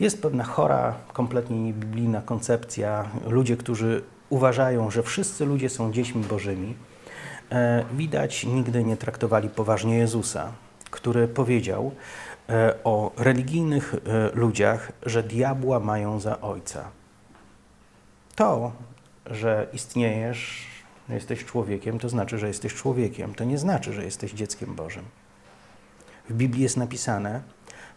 Jest 0.00 0.22
pewna 0.22 0.44
chora, 0.44 0.94
kompletnie 1.12 1.60
niebiblijna 1.60 2.22
koncepcja. 2.22 3.08
Ludzie, 3.26 3.56
którzy 3.56 4.02
uważają, 4.30 4.90
że 4.90 5.02
wszyscy 5.02 5.46
ludzie 5.46 5.68
są 5.68 5.92
dziećmi 5.92 6.24
bożymi, 6.24 6.74
e, 7.52 7.84
widać 7.92 8.44
nigdy 8.44 8.84
nie 8.84 8.96
traktowali 8.96 9.48
poważnie 9.48 9.98
Jezusa, 9.98 10.52
który 10.90 11.28
powiedział 11.28 11.92
e, 12.48 12.74
o 12.84 13.12
religijnych 13.16 13.94
e, 13.94 14.30
ludziach, 14.36 14.92
że 15.06 15.22
diabła 15.22 15.80
mają 15.80 16.20
za 16.20 16.40
ojca. 16.40 16.84
To, 18.36 18.72
że 19.26 19.66
istniejesz, 19.72 20.66
jesteś 21.08 21.44
człowiekiem, 21.44 21.98
to 21.98 22.08
znaczy, 22.08 22.38
że 22.38 22.48
jesteś 22.48 22.74
człowiekiem. 22.74 23.34
To 23.34 23.44
nie 23.44 23.58
znaczy, 23.58 23.92
że 23.92 24.04
jesteś 24.04 24.32
dzieckiem 24.32 24.74
Bożym. 24.74 25.04
W 26.30 26.34
Biblii 26.34 26.62
jest 26.62 26.76
napisane, 26.76 27.42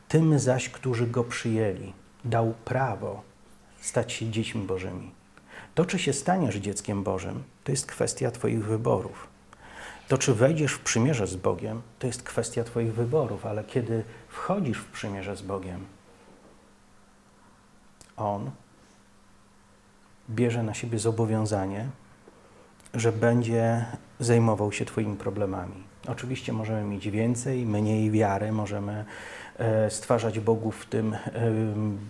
tym 0.08 0.40
zaś, 0.40 0.70
którzy 0.70 1.08
go 1.08 1.24
przyjęli, 1.24 1.94
dał 2.26 2.54
prawo 2.66 3.22
stać 3.82 4.14
się 4.14 4.32
dziećmi 4.32 4.62
Bożymi. 4.62 5.12
To, 5.76 5.86
czy 5.86 6.00
się 6.00 6.14
staniesz 6.14 6.56
dzieckiem 6.56 7.04
Bożym, 7.04 7.44
to 7.64 7.72
jest 7.72 7.86
kwestia 7.86 8.32
Twoich 8.32 8.66
wyborów. 8.66 9.28
To, 10.08 10.18
czy 10.18 10.34
wejdziesz 10.34 10.74
w 10.74 10.80
przymierze 10.80 11.28
z 11.28 11.36
Bogiem, 11.36 11.82
to 12.00 12.08
jest 12.08 12.24
kwestia 12.24 12.64
Twoich 12.64 12.94
wyborów, 12.94 13.46
ale 13.46 13.64
kiedy 13.64 14.04
wchodzisz 14.28 14.78
w 14.78 14.92
przymierze 14.92 15.36
z 15.36 15.42
Bogiem, 15.42 15.86
On 18.18 18.52
bierze 20.30 20.64
na 20.64 20.74
siebie 20.74 21.00
zobowiązanie, 21.00 21.90
że 22.94 23.12
będzie 23.12 23.86
zajmował 24.20 24.72
się 24.72 24.86
Twoimi 24.86 25.18
problemami. 25.18 25.84
Oczywiście 26.08 26.54
możemy 26.54 26.84
mieć 26.84 27.10
więcej, 27.10 27.66
mniej 27.66 28.12
wiary, 28.12 28.52
możemy 28.52 29.06
stwarzać 29.90 30.40
Bogu 30.40 30.72
w 30.72 30.86
tym 30.86 31.14
e, 31.14 31.20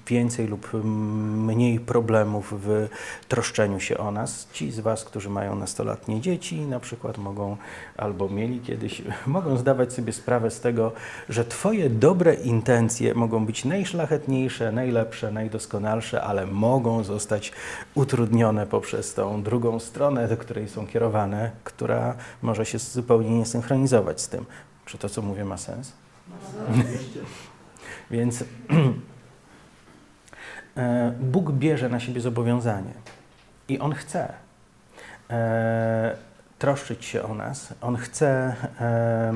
więcej 0.08 0.48
lub 0.48 0.74
mniej 0.84 1.80
problemów 1.80 2.54
w 2.66 2.90
troszczeniu 3.28 3.80
się 3.80 3.98
o 3.98 4.12
nas. 4.12 4.48
Ci 4.54 4.72
z 4.72 4.80
Was, 4.80 5.04
którzy 5.04 5.30
mają 5.30 5.56
nastolatnie 5.56 6.22
dzieci, 6.22 6.62
na 6.62 6.80
przykład 6.80 7.18
mogą 7.18 7.58
albo 7.98 8.30
mieli 8.30 8.60
kiedyś, 8.60 9.02
mogą 9.26 9.58
zdawać 9.58 9.94
sobie 9.94 10.14
sprawę 10.14 10.52
z 10.52 10.60
tego, 10.60 10.92
że 11.30 11.46
Twoje 11.46 11.90
dobre 11.90 12.34
intencje 12.34 13.14
mogą 13.14 13.46
być 13.46 13.66
najszlachetniejsze, 13.66 14.72
najlepsze, 14.72 15.32
najdoskonalsze, 15.32 16.22
ale 16.22 16.48
mogą 16.48 17.04
zostać 17.04 17.52
utrudnione 17.96 18.68
poprzez 18.68 19.14
tą 19.14 19.44
drugą 19.44 19.80
stronę, 19.80 20.28
do 20.28 20.38
której 20.38 20.70
są 20.70 20.88
kierowane, 20.88 21.52
która 21.64 22.16
może 22.42 22.66
się 22.66 22.80
zupełnie 22.80 23.30
nie 23.30 23.46
synchronizować 23.46 24.22
z 24.22 24.30
tym. 24.30 24.46
Czy 24.86 24.98
to, 24.98 25.10
co 25.10 25.22
mówię, 25.22 25.46
ma 25.46 25.58
sens? 25.58 26.03
Więc 28.12 28.44
e, 30.78 31.14
Bóg 31.20 31.52
bierze 31.52 31.90
na 31.90 32.00
siebie 32.00 32.22
zobowiązanie 32.22 32.94
i 33.70 33.80
On 33.80 33.94
chce 33.94 34.34
e, 35.30 36.16
troszczyć 36.60 37.06
się 37.06 37.24
o 37.24 37.36
nas, 37.36 37.74
On 37.82 37.98
chce 37.98 38.56
e, 38.80 39.34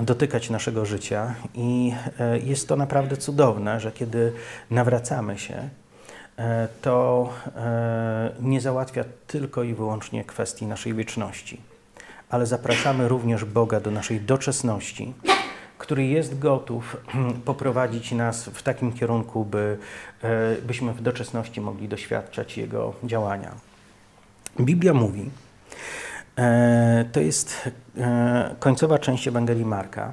dotykać 0.02 0.50
naszego 0.50 0.84
życia 0.84 1.34
i 1.54 1.94
jest 2.42 2.68
to 2.68 2.76
naprawdę 2.76 3.16
cudowne, 3.16 3.80
że 3.80 3.92
kiedy 3.92 4.32
nawracamy 4.70 5.38
się, 5.38 5.68
to 6.82 7.28
nie 8.40 8.60
załatwia 8.60 9.04
tylko 9.26 9.62
i 9.62 9.74
wyłącznie 9.74 10.24
kwestii 10.24 10.66
naszej 10.66 10.94
wieczności 10.94 11.69
ale 12.30 12.46
zapraszamy 12.46 13.08
również 13.08 13.44
Boga 13.44 13.80
do 13.80 13.90
naszej 13.90 14.20
doczesności, 14.20 15.14
który 15.78 16.06
jest 16.06 16.38
gotów 16.38 16.96
poprowadzić 17.44 18.12
nas 18.12 18.44
w 18.44 18.62
takim 18.62 18.92
kierunku, 18.92 19.44
by, 19.44 19.78
e, 20.22 20.56
byśmy 20.62 20.92
w 20.92 21.02
doczesności 21.02 21.60
mogli 21.60 21.88
doświadczać 21.88 22.58
Jego 22.58 22.94
działania. 23.04 23.54
Biblia 24.60 24.94
mówi, 24.94 25.30
e, 26.36 27.04
to 27.12 27.20
jest 27.20 27.70
e, 27.98 28.56
końcowa 28.58 28.98
część 28.98 29.28
Ewangelii 29.28 29.64
Marka. 29.64 30.12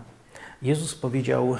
Jezus 0.61 0.95
powiedział: 0.95 1.57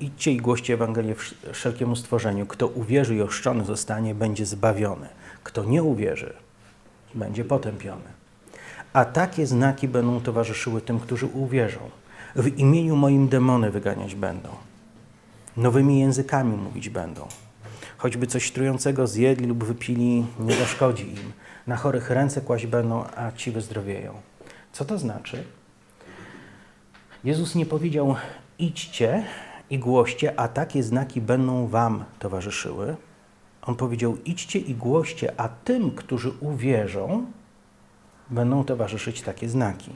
Idźcie 0.00 0.32
i 0.32 0.36
głoście 0.36 0.74
Ewangelię 0.74 1.14
wszelkiemu 1.52 1.96
stworzeniu. 1.96 2.46
Kto 2.46 2.68
uwierzy 2.68 3.14
i 3.14 3.22
ochrzczony 3.22 3.64
zostanie, 3.64 4.14
będzie 4.14 4.46
zbawiony. 4.46 5.08
Kto 5.44 5.64
nie 5.64 5.82
uwierzy, 5.82 6.32
będzie 7.14 7.44
potępiony 7.44 8.16
a 8.96 9.04
takie 9.04 9.46
znaki 9.46 9.88
będą 9.88 10.20
towarzyszyły 10.20 10.80
tym, 10.80 11.00
którzy 11.00 11.26
uwierzą. 11.26 11.80
W 12.36 12.58
imieniu 12.58 12.96
moim 12.96 13.28
demony 13.28 13.70
wyganiać 13.70 14.14
będą. 14.14 14.48
Nowymi 15.56 16.00
językami 16.00 16.56
mówić 16.56 16.88
będą. 16.88 17.28
Choćby 17.96 18.26
coś 18.26 18.50
trującego 18.50 19.06
zjedli 19.06 19.46
lub 19.46 19.64
wypili, 19.64 20.26
nie 20.38 20.54
zaszkodzi 20.54 21.08
im. 21.08 21.32
Na 21.66 21.76
chorych 21.76 22.10
ręce 22.10 22.40
kłaść 22.40 22.66
będą, 22.66 23.04
a 23.16 23.32
ci 23.32 23.50
wyzdrowieją. 23.50 24.14
Co 24.72 24.84
to 24.84 24.98
znaczy? 24.98 25.44
Jezus 27.24 27.54
nie 27.54 27.66
powiedział 27.66 28.16
idźcie 28.58 29.24
i 29.70 29.78
głoście, 29.78 30.40
a 30.40 30.48
takie 30.48 30.82
znaki 30.82 31.20
będą 31.20 31.66
wam 31.66 32.04
towarzyszyły. 32.18 32.96
On 33.62 33.74
powiedział 33.74 34.16
idźcie 34.24 34.58
i 34.58 34.74
głoście, 34.74 35.40
a 35.40 35.48
tym, 35.48 35.90
którzy 35.90 36.30
uwierzą, 36.40 37.26
będą 38.30 38.64
towarzyszyć 38.64 39.22
takie 39.22 39.48
znaki. 39.48 39.90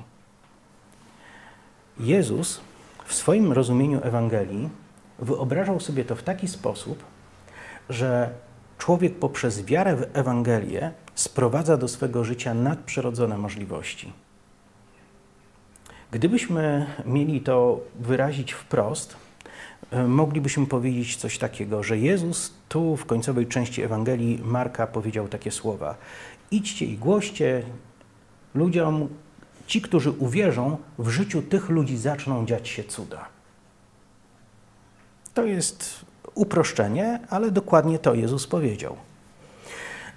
Jezus 2.00 2.60
w 3.04 3.14
swoim 3.14 3.52
rozumieniu 3.52 4.00
Ewangelii 4.02 4.68
wyobrażał 5.18 5.80
sobie 5.80 6.04
to 6.04 6.16
w 6.16 6.22
taki 6.22 6.49
sposób, 6.49 7.04
że 7.88 8.30
człowiek 8.78 9.14
poprzez 9.14 9.64
wiarę 9.64 9.96
w 9.96 10.16
Ewangelię 10.16 10.92
sprowadza 11.14 11.76
do 11.76 11.88
swego 11.88 12.25
życia 12.25 12.54
nadprzyrodzone 12.54 13.38
możliwości. 13.38 14.12
Gdybyśmy 16.10 16.87
mieli 17.06 17.40
to 17.40 17.80
wyrazić 18.00 18.52
wprost, 18.52 19.16
moglibyśmy 20.08 20.66
powiedzieć 20.66 21.16
coś 21.16 21.38
takiego, 21.38 21.82
że 21.82 21.99
Jezus 21.99 22.54
tu 22.68 22.96
w 22.96 23.06
końcowej 23.06 23.46
części 23.46 23.82
Ewangelii 23.82 24.40
Marka 24.44 24.87
powiedział 24.87 25.28
takie 25.28 25.50
słowa: 25.50 25.94
Idźcie 26.50 26.87
i 26.87 26.99
głoście, 26.99 27.62
ludziom, 28.54 29.09
ci, 29.66 29.83
którzy 29.83 30.11
uwierzą, 30.11 30.76
w 30.99 31.09
życiu 31.09 31.42
tych 31.42 31.69
ludzi 31.69 31.97
zaczną 31.97 32.47
dziać 32.47 32.69
się 32.69 32.85
cuda. 32.85 33.28
To 35.35 35.45
jest 35.45 36.04
uproszczenie, 36.35 37.21
ale 37.30 37.50
dokładnie 37.50 37.99
to 37.99 38.14
Jezus 38.14 38.47
powiedział. 38.47 38.97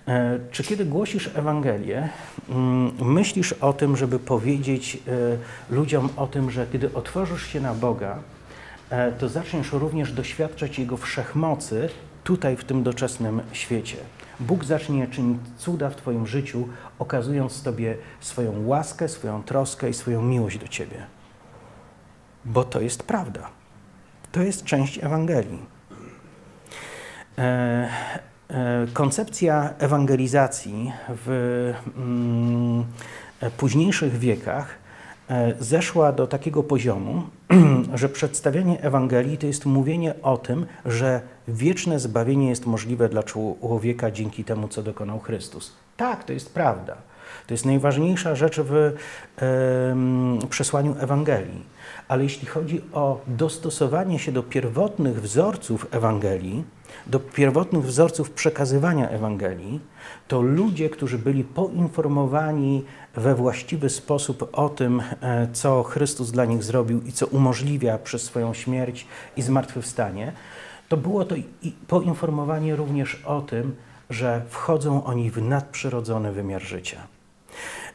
E, 0.07 0.39
czy 0.51 0.63
kiedy 0.63 0.85
głosisz 0.85 1.29
Ewangelię, 1.35 2.09
mm, 2.49 2.91
myślisz 3.01 3.53
o 3.53 3.73
tym, 3.73 3.97
żeby 3.97 4.19
powiedzieć 4.19 4.97
e, 5.07 5.73
ludziom 5.75 6.09
o 6.15 6.27
tym, 6.27 6.51
że 6.51 6.67
kiedy 6.71 6.93
otworzysz 6.93 7.47
się 7.47 7.61
na 7.61 7.73
Boga, 7.73 8.19
e, 8.89 9.11
to 9.11 9.29
zaczniesz 9.29 9.71
również 9.71 10.11
doświadczać 10.11 10.79
Jego 10.79 10.97
wszechmocy 10.97 11.89
tutaj, 12.23 12.57
w 12.57 12.63
tym 12.63 12.83
doczesnym 12.83 13.41
świecie. 13.51 13.97
Bóg 14.39 14.65
zacznie 14.65 15.07
czynić 15.07 15.39
cuda 15.57 15.89
w 15.89 15.95
Twoim 15.95 16.27
życiu, 16.27 16.67
okazując 16.99 17.63
Tobie 17.63 17.97
swoją 18.19 18.67
łaskę, 18.67 19.09
swoją 19.09 19.43
troskę 19.43 19.89
i 19.89 19.93
swoją 19.93 20.21
miłość 20.21 20.57
do 20.57 20.67
Ciebie. 20.67 21.05
Bo 22.45 22.63
to 22.63 22.81
jest 22.81 23.03
prawda. 23.03 23.49
To 24.31 24.41
jest 24.41 24.63
część 24.63 25.03
Ewangelii. 25.03 25.65
E, 27.37 27.89
e, 28.49 28.87
koncepcja 28.93 29.73
ewangelizacji 29.79 30.91
w 31.09 31.73
mm, 31.97 32.85
późniejszych 33.57 34.17
wiekach 34.19 34.83
E, 35.29 35.53
zeszła 35.59 36.11
do 36.11 36.27
takiego 36.27 36.63
poziomu, 36.63 37.23
że 37.93 38.09
przedstawianie 38.09 38.81
Ewangelii 38.81 39.37
to 39.37 39.47
jest 39.47 39.65
mówienie 39.65 40.13
o 40.21 40.37
tym, 40.37 40.65
że 40.85 41.21
wieczne 41.47 41.99
zbawienie 41.99 42.49
jest 42.49 42.65
możliwe 42.65 43.09
dla 43.09 43.23
człowieka 43.23 44.11
dzięki 44.11 44.43
temu, 44.43 44.67
co 44.67 44.83
dokonał 44.83 45.19
Chrystus. 45.19 45.73
Tak, 45.97 46.23
to 46.23 46.33
jest 46.33 46.53
prawda. 46.53 46.97
To 47.47 47.53
jest 47.53 47.65
najważniejsza 47.65 48.35
rzecz 48.35 48.59
w 48.59 48.93
przesłaniu 50.49 50.95
Ewangelii. 50.99 51.63
Ale 52.07 52.23
jeśli 52.23 52.47
chodzi 52.47 52.81
o 52.93 53.21
dostosowanie 53.27 54.19
się 54.19 54.31
do 54.31 54.43
pierwotnych 54.43 55.21
wzorców 55.21 55.87
Ewangelii, 55.91 56.63
do 57.07 57.19
pierwotnych 57.19 57.85
wzorców 57.85 58.31
przekazywania 58.31 59.09
Ewangelii, 59.09 59.79
to 60.27 60.41
ludzie, 60.41 60.89
którzy 60.89 61.17
byli 61.17 61.43
poinformowani 61.43 62.85
we 63.15 63.35
właściwy 63.35 63.89
sposób 63.89 64.49
o 64.53 64.69
tym, 64.69 65.01
e, 65.21 65.47
co 65.53 65.83
Chrystus 65.83 66.31
dla 66.31 66.45
nich 66.45 66.63
zrobił 66.63 67.01
i 67.01 67.11
co 67.11 67.27
umożliwia 67.27 67.97
przez 67.97 68.23
swoją 68.23 68.53
śmierć 68.53 69.07
i 69.37 69.41
zmartwychwstanie, 69.41 70.33
to 70.89 70.97
było 70.97 71.25
to 71.25 71.35
poinformowanie 71.87 72.75
również 72.75 73.21
o 73.25 73.41
tym, 73.41 73.75
że 74.09 74.41
wchodzą 74.49 75.03
oni 75.03 75.31
w 75.31 75.41
nadprzyrodzony 75.41 76.31
wymiar 76.31 76.61
życia. 76.61 76.97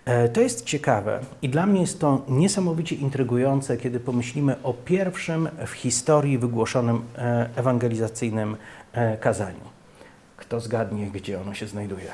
E, 0.04 0.28
to 0.28 0.40
jest 0.40 0.64
ciekawe 0.64 1.20
i 1.42 1.48
dla 1.48 1.66
mnie 1.66 1.80
jest 1.80 2.00
to 2.00 2.22
niesamowicie 2.28 2.96
intrygujące, 2.96 3.76
kiedy 3.76 4.00
pomyślimy 4.00 4.62
o 4.62 4.74
pierwszym 4.74 5.48
w 5.66 5.70
historii 5.70 6.38
wygłoszonym 6.38 7.02
e, 7.18 7.48
ewangelizacyjnym 7.56 8.56
kazaniu. 9.21 9.68
Kto 10.37 10.61
zgadnie, 10.61 11.07
gdzie 11.07 11.40
ono 11.40 11.54
się 11.54 11.66
znajduje? 11.66 12.12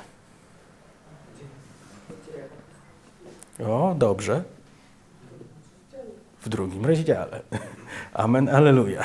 O, 3.67 3.95
dobrze. 3.99 4.43
W 6.43 6.49
drugim 6.49 6.87
rozdziale. 6.87 7.41
Amen, 8.15 8.49
aleluja. 8.49 9.03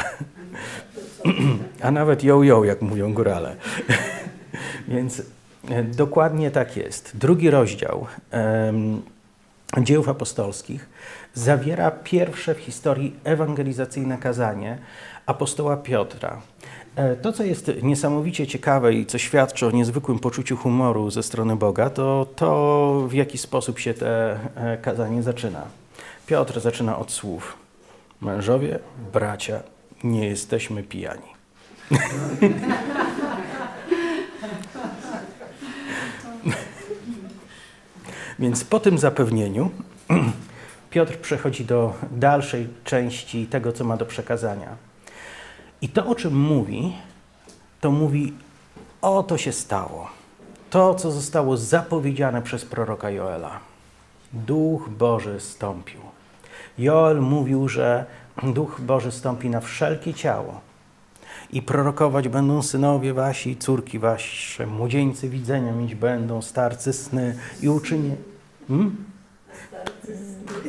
A 1.84 1.92
nawet 1.92 2.24
ją, 2.24 2.64
jak 2.64 2.82
mówią 2.82 3.14
górale. 3.14 3.56
Więc 4.88 5.22
E, 5.70 5.84
dokładnie 5.84 6.52
tak 6.52 6.78
jest. 6.78 7.18
Drugi 7.18 7.50
rozdział 7.50 8.08
um, 8.32 9.02
Dziejów 9.82 10.10
Apostolskich 10.10 10.90
zawiera 11.34 11.92
pierwsze 11.92 12.56
w 12.56 12.60
historii 12.60 13.16
ewangelizacyjne 13.24 14.18
kazanie 14.18 14.78
apostoła 15.26 15.78
Piotra. 15.78 16.42
E, 17.00 17.16
to, 17.16 17.34
co 17.34 17.44
jest 17.44 17.72
niesamowicie 17.82 18.48
ciekawe 18.48 18.94
i 18.94 19.06
co 19.06 19.18
świadczy 19.18 19.68
o 19.68 19.72
niezwykłym 19.72 20.20
poczuciu 20.20 20.58
humoru 20.58 21.12
ze 21.12 21.24
strony 21.24 21.56
Boga, 21.56 21.90
to 21.90 22.28
to, 22.36 23.06
w 23.10 23.14
jaki 23.14 23.38
sposób 23.38 23.80
się 23.80 23.94
te 23.94 24.40
e, 24.56 24.78
kazanie 24.78 25.24
zaczyna. 25.24 25.66
Piotr 26.28 26.60
zaczyna 26.60 26.98
od 26.98 27.12
słów: 27.12 27.58
Mężowie, 28.22 28.80
bracia, 29.14 29.60
nie 30.04 30.28
jesteśmy 30.28 30.84
pijani. 30.84 31.28
Więc 38.40 38.64
po 38.64 38.80
tym 38.80 38.98
zapewnieniu 38.98 39.72
Piotr 40.92 41.18
przechodzi 41.18 41.66
do 41.66 41.94
dalszej 42.12 42.68
części 42.84 43.48
tego, 43.48 43.72
co 43.72 43.84
ma 43.84 43.98
do 43.98 44.06
przekazania. 44.06 44.89
I 45.82 45.90
to, 45.90 46.08
o 46.08 46.16
czym 46.16 46.40
mówi, 46.40 46.94
to 47.82 47.92
mówi, 47.92 48.34
o 49.02 49.24
to 49.24 49.38
się 49.38 49.52
stało. 49.52 50.10
To, 50.70 50.96
co 50.96 51.12
zostało 51.12 51.58
zapowiedziane 51.58 52.42
przez 52.42 52.66
proroka 52.66 53.10
Joela. 53.10 53.60
Duch 54.34 54.90
Boży 54.90 55.40
stąpił. 55.40 56.00
Joel 56.78 57.22
mówił, 57.22 57.70
że 57.70 58.06
Duch 58.44 58.82
Boży 58.82 59.12
stąpi 59.12 59.50
na 59.50 59.62
wszelkie 59.62 60.14
ciało 60.14 60.62
i 61.52 61.62
prorokować 61.62 62.30
będą 62.30 62.62
synowie 62.62 63.14
wasi, 63.14 63.58
córki 63.58 64.00
wasze, 64.00 64.68
młodzieńcy 64.68 65.30
widzenia 65.30 65.72
mieć 65.72 65.96
będą, 65.96 66.42
starcy 66.42 66.94
sny 66.94 67.38
i 67.62 67.70
uczynię... 67.70 68.16
Hmm? 68.68 69.06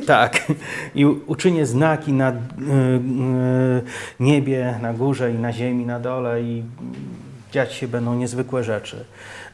Tak. 0.07 0.51
I 0.95 1.05
uczynię 1.05 1.65
znaki 1.65 2.13
na 2.13 2.31
y, 2.31 2.33
y, 2.33 2.37
niebie, 4.19 4.79
na 4.81 4.93
górze 4.93 5.31
i 5.31 5.39
na 5.39 5.53
ziemi, 5.53 5.85
na 5.85 5.99
dole 5.99 6.41
i 6.41 6.63
dziać 7.51 7.73
się 7.73 7.87
będą 7.87 8.15
niezwykłe 8.15 8.63
rzeczy. 8.63 9.05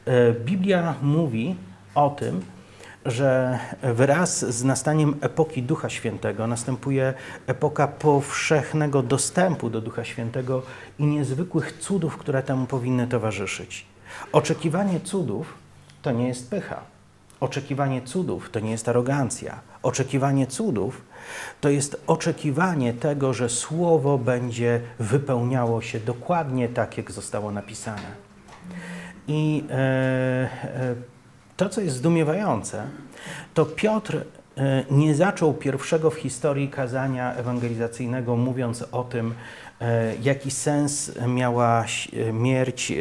Y, 0.08 0.36
Biblia 0.46 0.94
mówi 1.02 1.56
o 1.96 2.10
tym, 2.10 2.42
że 3.06 3.60
wraz 3.84 4.46
z 4.46 4.64
nastaniem 4.64 5.16
epoki 5.22 5.64
Ducha 5.64 5.90
Świętego 5.90 6.48
następuje 6.48 7.14
epoka 7.48 7.88
powszechnego 7.88 9.04
dostępu 9.04 9.70
do 9.70 9.82
Ducha 9.82 10.04
Świętego 10.04 10.62
i 11.00 11.06
niezwykłych 11.06 11.78
cudów, 11.80 12.18
które 12.18 12.44
temu 12.44 12.66
powinny 12.66 13.08
towarzyszyć. 13.08 13.86
Oczekiwanie 14.32 15.00
cudów 15.00 15.54
to 16.02 16.12
nie 16.12 16.28
jest 16.28 16.50
pycha. 16.50 16.97
Oczekiwanie 17.40 18.02
cudów 18.02 18.50
to 18.50 18.60
nie 18.60 18.72
jest 18.72 18.90
arogancja. 18.90 19.60
Oczekiwanie 19.84 20.48
cudów 20.48 21.02
to 21.62 21.70
jest 21.70 22.02
oczekiwanie 22.08 22.94
tego, 22.94 23.34
że 23.34 23.50
Słowo 23.50 24.18
będzie 24.18 24.82
wypełniało 25.00 25.82
się 25.82 26.00
dokładnie 26.00 26.70
tak, 26.70 26.98
jak 26.98 27.12
zostało 27.12 27.52
napisane. 27.52 28.28
I 29.28 29.64
e, 29.70 29.74
e, 29.74 30.96
to, 31.58 31.70
co 31.70 31.82
jest 31.82 31.96
zdumiewające, 31.96 32.84
to 33.54 33.66
Piotr 33.66 34.18
e, 34.58 34.84
nie 34.92 35.16
zaczął 35.16 35.54
pierwszego 35.54 36.10
w 36.10 36.16
historii 36.16 36.70
kazania 36.70 37.36
ewangelizacyjnego, 37.36 38.36
mówiąc 38.36 38.86
o 38.92 39.04
tym, 39.04 39.34
e, 39.82 40.16
jaki 40.16 40.52
sens 40.52 41.12
miała 41.28 41.88
śmierć 41.88 42.92
e, 42.92 42.96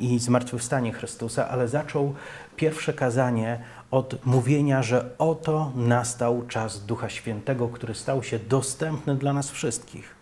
i 0.00 0.18
zmartwychwstanie 0.18 0.92
Chrystusa, 0.92 1.48
ale 1.48 1.68
zaczął 1.68 2.14
pierwsze 2.56 2.92
kazanie 2.92 3.58
od 3.90 4.26
mówienia, 4.26 4.82
że 4.82 5.10
oto 5.18 5.72
nastał 5.76 6.42
czas 6.48 6.86
Ducha 6.86 7.08
Świętego, 7.08 7.68
który 7.68 7.94
stał 7.94 8.22
się 8.22 8.38
dostępny 8.38 9.16
dla 9.16 9.32
nas 9.32 9.50
wszystkich. 9.50 10.14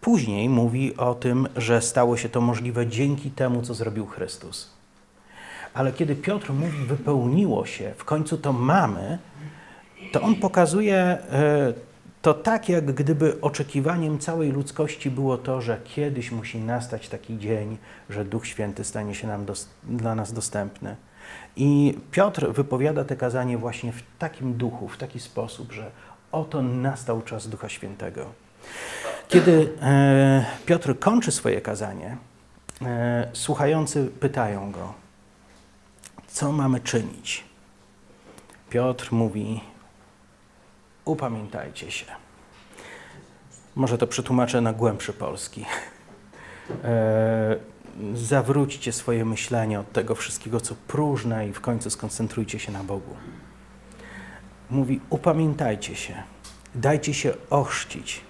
Później 0.00 0.48
mówi 0.48 0.96
o 0.96 1.14
tym, 1.14 1.48
że 1.56 1.82
stało 1.82 2.16
się 2.16 2.28
to 2.28 2.40
możliwe 2.40 2.86
dzięki 2.86 3.30
temu, 3.30 3.62
co 3.62 3.74
zrobił 3.74 4.06
Chrystus. 4.06 4.70
Ale 5.74 5.92
kiedy 5.92 6.16
Piotr 6.16 6.52
mówi, 6.52 6.78
wypełniło 6.78 7.66
się, 7.66 7.92
w 7.96 8.04
końcu 8.04 8.38
to 8.38 8.52
mamy, 8.52 9.18
to 10.12 10.20
on 10.20 10.34
pokazuje 10.34 10.96
e, 10.96 11.72
to 12.22 12.34
tak, 12.34 12.68
jak 12.68 12.92
gdyby 12.92 13.40
oczekiwaniem 13.40 14.18
całej 14.18 14.52
ludzkości 14.52 15.10
było 15.10 15.38
to, 15.38 15.60
że 15.60 15.80
kiedyś 15.84 16.32
musi 16.32 16.58
nastać 16.58 17.08
taki 17.08 17.38
dzień, 17.38 17.78
że 18.10 18.24
Duch 18.24 18.46
Święty 18.46 18.84
stanie 18.84 19.14
się 19.14 19.26
nam 19.26 19.46
dla 19.84 20.14
nas 20.14 20.32
dostępny. 20.32 20.96
I 21.56 21.98
Piotr 22.10 22.52
wypowiada 22.52 23.04
te 23.04 23.16
kazanie 23.16 23.58
właśnie 23.58 23.92
w 23.92 24.02
takim 24.18 24.54
duchu, 24.54 24.88
w 24.88 24.96
taki 24.96 25.20
sposób, 25.20 25.72
że 25.72 25.90
oto 26.32 26.62
nastał 26.62 27.22
czas 27.22 27.48
Ducha 27.48 27.68
Świętego. 27.68 28.26
Kiedy 29.28 29.72
e, 29.82 30.44
Piotr 30.66 30.98
kończy 30.98 31.32
swoje 31.32 31.60
kazanie, 31.60 32.16
e, 32.82 33.28
słuchający 33.32 34.10
pytają 34.20 34.72
go, 34.72 34.94
co 36.26 36.52
mamy 36.52 36.80
czynić? 36.80 37.44
Piotr 38.70 39.12
mówi: 39.12 39.60
Upamiętajcie 41.04 41.90
się. 41.90 42.06
Może 43.74 43.98
to 43.98 44.06
przetłumaczę 44.06 44.60
na 44.60 44.72
głębszy 44.72 45.12
polski. 45.12 45.64
E, 46.84 47.56
zawróćcie 48.14 48.92
swoje 48.92 49.24
myślenie 49.24 49.80
od 49.80 49.92
tego 49.92 50.14
wszystkiego, 50.14 50.60
co 50.60 50.74
próżne, 50.88 51.48
i 51.48 51.52
w 51.52 51.60
końcu 51.60 51.90
skoncentrujcie 51.90 52.58
się 52.58 52.72
na 52.72 52.84
Bogu. 52.84 53.16
Mówi: 54.70 55.00
Upamiętajcie 55.10 55.96
się, 55.96 56.22
dajcie 56.74 57.14
się 57.14 57.34
ochrzcić, 57.50 58.20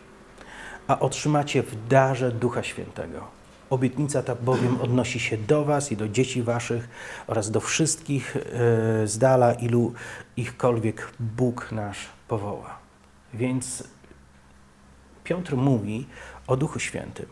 a 0.88 0.98
otrzymacie 0.98 1.62
w 1.62 1.88
darze 1.88 2.32
Ducha 2.32 2.62
Świętego. 2.62 3.38
Obietnica 3.70 4.22
ta 4.22 4.34
bowiem 4.34 4.80
odnosi 4.80 5.20
się 5.20 5.38
do 5.38 5.64
Was 5.64 5.92
i 5.92 5.96
do 5.96 6.08
dzieci 6.08 6.42
Waszych 6.42 6.88
oraz 7.26 7.50
do 7.50 7.60
wszystkich 7.60 8.36
e, 8.36 8.40
z 9.06 9.18
dala, 9.18 9.52
ilu 9.52 9.92
ichkolwiek 10.36 11.12
Bóg 11.20 11.72
nasz 11.72 11.98
powoła. 12.28 12.78
Więc 13.34 13.84
Piotr 15.24 15.56
mówi 15.56 16.06
o 16.46 16.56
Duchu 16.56 16.78
Świętym. 16.78 17.26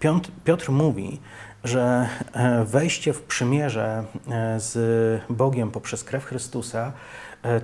Piotr, 0.00 0.30
Piotr 0.44 0.70
mówi, 0.70 1.20
że 1.64 2.08
e, 2.32 2.64
wejście 2.64 3.12
w 3.12 3.22
przymierze 3.22 4.04
e, 4.30 4.60
z 4.60 5.22
Bogiem 5.30 5.70
poprzez 5.70 6.04
krew 6.04 6.24
Chrystusa, 6.24 6.92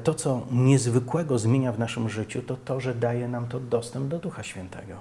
to 0.04 0.14
co 0.14 0.46
niezwykłego 0.50 1.38
zmienia 1.38 1.72
w 1.72 1.78
naszym 1.78 2.08
życiu, 2.08 2.42
to 2.42 2.56
to, 2.56 2.80
że 2.80 2.94
daje 2.94 3.28
nam 3.28 3.46
to 3.46 3.60
dostęp 3.60 4.08
do 4.08 4.18
Ducha 4.18 4.42
Świętego. 4.42 4.94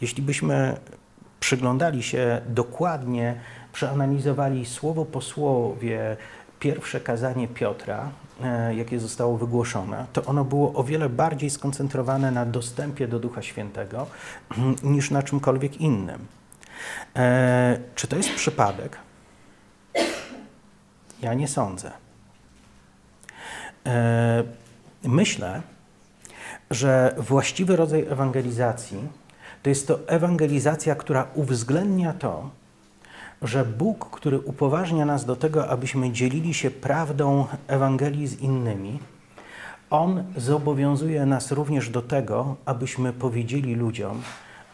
Jeśli 0.00 0.22
byśmy 0.22 0.76
przyglądali 1.40 2.02
się 2.02 2.40
dokładnie, 2.48 3.40
przeanalizowali 3.72 4.66
słowo 4.66 5.04
po 5.04 5.20
słowie 5.20 6.16
pierwsze 6.60 7.00
kazanie 7.00 7.48
Piotra, 7.48 8.10
e, 8.42 8.74
jakie 8.74 9.00
zostało 9.00 9.38
wygłoszone, 9.38 10.06
to 10.12 10.24
ono 10.24 10.44
było 10.44 10.72
o 10.72 10.84
wiele 10.84 11.08
bardziej 11.08 11.50
skoncentrowane 11.50 12.30
na 12.30 12.46
dostępie 12.46 13.08
do 13.08 13.18
Ducha 13.18 13.42
Świętego 13.42 14.06
niż 14.82 15.10
na 15.10 15.22
czymkolwiek 15.22 15.80
innym. 15.80 16.18
E, 17.16 17.78
czy 17.94 18.08
to 18.08 18.16
jest 18.16 18.34
przypadek? 18.34 18.98
Ja 21.22 21.34
nie 21.34 21.48
sądzę. 21.48 21.92
E, 23.86 24.44
myślę, 25.02 25.62
że 26.70 27.14
właściwy 27.18 27.76
rodzaj 27.76 28.06
ewangelizacji 28.10 29.08
to 29.66 29.70
jest 29.70 29.88
to 29.88 30.08
ewangelizacja, 30.08 30.94
która 30.94 31.26
uwzględnia 31.34 32.12
to, 32.12 32.50
że 33.42 33.64
Bóg, 33.64 34.10
który 34.10 34.38
upoważnia 34.38 35.04
nas 35.04 35.24
do 35.24 35.36
tego, 35.36 35.68
abyśmy 35.68 36.10
dzielili 36.10 36.54
się 36.54 36.70
prawdą 36.70 37.46
Ewangelii 37.66 38.26
z 38.26 38.40
innymi, 38.40 38.98
On 39.90 40.24
zobowiązuje 40.36 41.26
nas 41.26 41.52
również 41.52 41.90
do 41.90 42.02
tego, 42.02 42.56
abyśmy 42.64 43.12
powiedzieli 43.12 43.74
ludziom, 43.74 44.22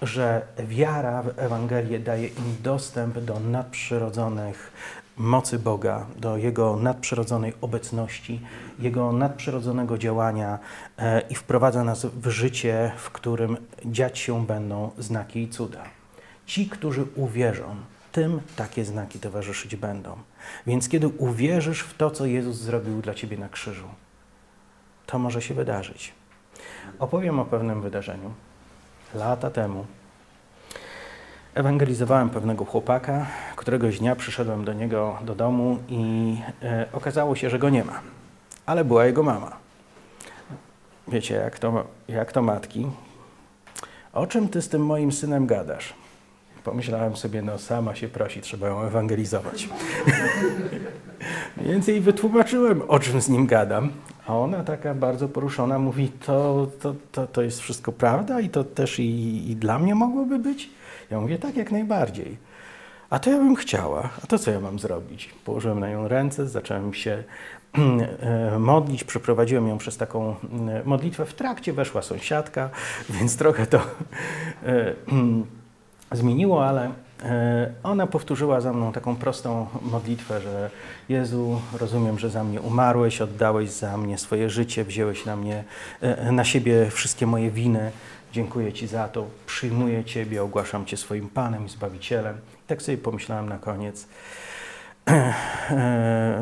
że 0.03 0.47
wiara 0.59 1.23
w 1.23 1.39
Ewangelię 1.39 1.99
daje 1.99 2.29
im 2.29 2.57
dostęp 2.63 3.19
do 3.19 3.41
nadprzyrodzonych 3.41 4.73
mocy 5.17 5.59
Boga, 5.59 6.07
do 6.17 6.37
Jego 6.37 6.77
nadprzyrodzonej 6.77 7.53
obecności, 7.61 8.41
Jego 8.79 9.13
nadprzyrodzonego 9.13 9.99
działania 9.99 10.59
e, 10.99 11.21
i 11.21 11.35
wprowadza 11.35 11.85
nas 11.85 12.07
w 12.07 12.29
życie, 12.29 12.93
w 12.97 13.11
którym 13.11 13.57
dziać 13.85 14.19
się 14.19 14.47
będą 14.47 14.91
znaki 14.99 15.43
i 15.43 15.49
cuda. 15.49 15.85
Ci, 16.47 16.69
którzy 16.69 17.05
uwierzą, 17.15 17.77
tym 18.13 18.41
takie 18.57 18.85
znaki 18.85 19.19
towarzyszyć 19.19 19.77
będą. 19.77 20.17
Więc 20.67 20.89
kiedy 20.89 21.09
uwierzysz 21.09 21.81
w 21.81 21.97
to, 21.97 22.11
co 22.11 22.27
Jezus 22.27 22.57
zrobił 22.57 23.03
dla 23.03 23.15
ciebie 23.15 23.39
na 23.39 23.49
krzyżu, 23.49 23.89
to 25.07 25.19
może 25.19 25.43
się 25.43 25.55
wydarzyć. 25.55 26.13
Opowiem 26.99 27.39
o 27.39 27.45
pewnym 27.45 27.83
wydarzeniu. 27.83 28.35
Lata 29.15 29.51
temu 29.51 29.87
ewangelizowałem 31.55 32.31
pewnego 32.31 32.65
chłopaka. 32.65 33.27
Któregoś 33.57 33.99
dnia 33.99 34.17
przyszedłem 34.17 34.65
do 34.65 34.73
niego 34.73 35.19
do 35.25 35.35
domu 35.35 35.79
i 35.89 36.37
e, 36.63 36.87
okazało 36.93 37.37
się, 37.37 37.51
że 37.51 37.59
go 37.59 37.71
nie 37.71 37.85
ma, 37.85 38.01
ale 38.67 38.85
była 38.85 39.07
jego 39.07 39.23
mama. 39.23 39.57
Wiecie, 41.09 41.35
jak 41.35 41.59
to, 41.59 41.85
jak 42.09 42.33
to 42.33 42.43
matki. 42.43 42.87
O 44.13 44.27
czym 44.27 44.49
ty 44.49 44.63
z 44.63 44.69
tym 44.69 44.87
moim 44.87 45.13
synem 45.13 45.47
gadasz? 45.47 45.95
Pomyślałem 46.65 47.17
sobie, 47.17 47.43
no 47.43 47.59
sama 47.59 47.95
się 47.95 48.09
prosi, 48.09 48.41
trzeba 48.41 48.69
ją 48.69 48.83
ewangelizować. 48.83 49.69
Więc 51.63 51.89
jej 51.89 52.01
wytłumaczyłem, 52.01 52.83
o 52.89 52.99
czym 52.99 53.21
z 53.21 53.29
nim 53.29 53.47
gadam. 53.47 53.91
A 54.27 54.39
ona 54.39 54.65
taka 54.65 54.95
bardzo 54.95 55.29
poruszona 55.29 55.79
mówi, 55.79 56.09
to, 56.27 56.67
to, 56.81 56.95
to, 57.13 57.27
to 57.27 57.43
jest 57.43 57.61
wszystko 57.61 57.93
prawda 57.93 58.41
i 58.41 58.49
to 58.49 58.65
też 58.65 58.99
i, 58.99 59.51
i 59.51 59.57
dla 59.57 59.79
mnie 59.79 59.95
mogłoby 59.95 60.39
być? 60.39 60.71
Ja 61.11 61.21
mówię, 61.21 61.39
tak, 61.39 61.57
jak 61.57 61.73
najbardziej. 61.73 62.37
A 63.11 63.19
to 63.19 63.31
ja 63.31 63.37
bym 63.37 63.57
chciała. 63.57 64.11
A 64.25 64.27
to 64.27 64.39
co 64.39 64.51
ja 64.51 64.61
mam 64.61 64.79
zrobić? 64.79 65.31
Położyłem 65.45 65.81
na 65.81 65.91
nią 65.91 66.09
ręce, 66.09 66.49
zacząłem 66.49 66.95
się 66.95 67.25
e, 67.75 68.59
modlić, 68.59 69.05
przeprowadziłem 69.05 69.69
ją 69.69 69.79
przez 69.79 69.97
taką 69.97 70.31
e, 70.31 70.83
modlitwę. 70.85 71.27
W 71.27 71.35
trakcie 71.35 71.73
weszła 71.73 72.03
sąsiadka, 72.03 72.71
więc 73.21 73.37
trochę 73.37 73.67
to 73.67 73.81
e, 74.67 74.95
zmieniło, 76.13 76.67
ale 76.67 76.91
ona 77.83 78.07
powtórzyła 78.07 78.61
za 78.61 78.73
mną 78.73 78.93
taką 78.93 79.17
prostą 79.17 79.67
modlitwę, 79.83 80.41
że 80.41 80.71
Jezu, 81.09 81.61
rozumiem, 81.81 82.19
że 82.19 82.31
za 82.31 82.45
mnie 82.45 82.61
umarłeś, 82.61 83.21
oddałeś 83.21 83.71
za 83.71 83.97
mnie 83.97 84.19
swoje 84.19 84.51
życie, 84.51 84.85
wziąłeś 84.85 85.25
na 85.25 85.37
mnie, 85.37 85.65
na 86.33 86.45
siebie 86.45 86.91
wszystkie 86.91 87.27
moje 87.27 87.51
winy. 87.51 87.91
Dziękuję 88.33 88.73
Ci 88.73 88.87
za 88.87 89.09
to, 89.09 89.27
przyjmuję 89.47 90.05
Ciebie, 90.05 90.43
ogłaszam 90.43 90.87
Cię 90.87 90.97
swoim 90.97 91.29
Panem 91.29 91.67
i 91.67 91.69
Zbawicielem. 91.69 92.37
Tak 92.67 92.83
sobie 92.83 92.99
pomyślałem 92.99 93.49
na 93.49 93.59
koniec, 93.59 94.07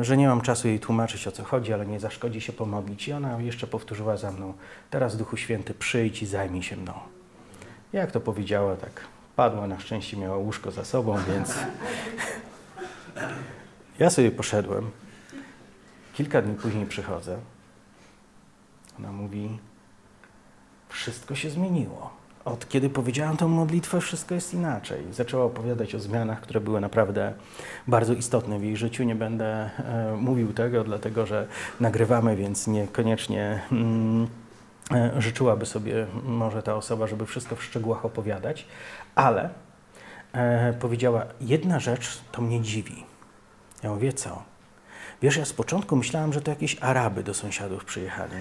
że 0.01 0.17
nie 0.17 0.27
mam 0.27 0.41
czasu 0.41 0.67
jej 0.67 0.79
tłumaczyć 0.79 1.27
o 1.27 1.31
co 1.31 1.43
chodzi, 1.43 1.73
ale 1.73 1.85
nie 1.85 1.99
zaszkodzi 1.99 2.41
się 2.41 2.53
pomodlić. 2.53 3.07
I 3.07 3.13
ona 3.13 3.41
jeszcze 3.41 3.67
powtórzyła 3.67 4.17
za 4.17 4.31
mną, 4.31 4.53
teraz 4.89 5.17
Duchu 5.17 5.37
Święty 5.37 5.73
przyjdź 5.73 6.21
i 6.21 6.25
zajmij 6.25 6.63
się 6.63 6.77
mną. 6.77 6.93
Jak 7.93 8.11
to 8.11 8.19
powiedziała, 8.19 8.75
tak 8.75 8.91
padła, 9.35 9.67
na 9.67 9.79
szczęście 9.79 10.17
miała 10.17 10.37
łóżko 10.37 10.71
za 10.71 10.85
sobą, 10.85 11.17
więc 11.27 11.53
ja 13.99 14.09
sobie 14.09 14.31
poszedłem. 14.31 14.91
Kilka 16.13 16.41
dni 16.41 16.55
później 16.55 16.85
przychodzę. 16.85 17.37
Ona 18.99 19.11
mówi, 19.11 19.59
wszystko 20.89 21.35
się 21.35 21.49
zmieniło. 21.49 22.21
Od 22.45 22.69
kiedy 22.69 22.89
powiedziałam 22.89 23.37
tą 23.37 23.47
modlitwę, 23.47 24.01
wszystko 24.01 24.35
jest 24.35 24.53
inaczej. 24.53 25.03
Zaczęła 25.11 25.43
opowiadać 25.43 25.95
o 25.95 25.99
zmianach, 25.99 26.41
które 26.41 26.61
były 26.61 26.81
naprawdę 26.81 27.33
bardzo 27.87 28.13
istotne 28.13 28.59
w 28.59 28.63
jej 28.63 28.77
życiu. 28.77 29.03
Nie 29.03 29.15
będę 29.15 29.45
e, 29.45 30.15
mówił 30.17 30.53
tego, 30.53 30.83
dlatego 30.83 31.25
że 31.25 31.47
nagrywamy, 31.79 32.35
więc 32.35 32.67
niekoniecznie 32.67 33.61
mm, 33.71 34.27
życzyłaby 35.17 35.65
sobie 35.65 36.07
może 36.23 36.63
ta 36.63 36.75
osoba, 36.75 37.07
żeby 37.07 37.25
wszystko 37.25 37.55
w 37.55 37.63
szczegółach 37.63 38.05
opowiadać, 38.05 38.65
ale 39.15 39.49
e, 40.33 40.73
powiedziała: 40.73 41.25
Jedna 41.41 41.79
rzecz 41.79 42.21
to 42.31 42.41
mnie 42.41 42.61
dziwi. 42.61 43.05
Ja 43.83 43.89
mówię, 43.89 44.13
co? 44.13 44.43
Wiesz, 45.21 45.37
ja 45.37 45.45
z 45.45 45.53
początku 45.53 45.95
myślałam, 45.95 46.33
że 46.33 46.41
to 46.41 46.51
jakieś 46.51 46.77
Araby 46.81 47.23
do 47.23 47.33
sąsiadów 47.33 47.85
przyjechali, 47.85 48.37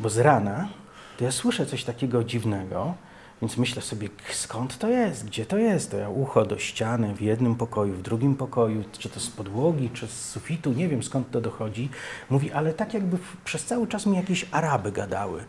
bo 0.00 0.10
z 0.10 0.18
rana 0.18 0.68
to 1.18 1.24
ja 1.24 1.32
słyszę 1.32 1.66
coś 1.66 1.84
takiego 1.84 2.24
dziwnego, 2.24 2.94
więc 3.44 3.56
myślę 3.56 3.82
sobie, 3.82 4.08
skąd 4.30 4.78
to 4.78 4.88
jest, 4.88 5.26
gdzie 5.26 5.46
to 5.46 5.58
jest? 5.58 5.90
To 5.90 5.96
ja 5.96 6.08
ucho 6.08 6.44
do 6.44 6.58
ściany 6.58 7.14
w 7.14 7.20
jednym 7.20 7.54
pokoju, 7.54 7.94
w 7.94 8.02
drugim 8.02 8.34
pokoju, 8.34 8.84
czy 8.98 9.08
to 9.08 9.20
z 9.20 9.30
podłogi, 9.30 9.90
czy 9.90 10.06
z 10.06 10.30
sufitu, 10.30 10.72
nie 10.72 10.88
wiem 10.88 11.02
skąd 11.02 11.30
to 11.30 11.40
dochodzi. 11.40 11.88
Mówi, 12.30 12.52
ale 12.52 12.72
tak 12.72 12.94
jakby 12.94 13.18
przez 13.44 13.64
cały 13.64 13.86
czas 13.86 14.06
mi 14.06 14.16
jakieś 14.16 14.46
Araby 14.50 14.92
gadały. 14.92 15.44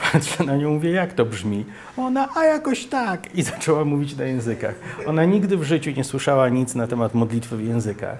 Patrzę 0.12 0.44
na 0.44 0.56
nią, 0.56 0.70
mówię, 0.70 0.90
jak 0.90 1.12
to 1.12 1.24
brzmi? 1.24 1.64
Ona, 1.96 2.28
a 2.36 2.44
jakoś 2.44 2.86
tak. 2.86 3.34
I 3.34 3.42
zaczęła 3.42 3.84
mówić 3.84 4.16
na 4.16 4.24
językach. 4.24 4.74
Ona 5.06 5.24
nigdy 5.24 5.56
w 5.56 5.62
życiu 5.62 5.90
nie 5.90 6.04
słyszała 6.04 6.48
nic 6.48 6.74
na 6.74 6.86
temat 6.86 7.14
modlitwy 7.14 7.56
w 7.56 7.66
językach 7.66 8.18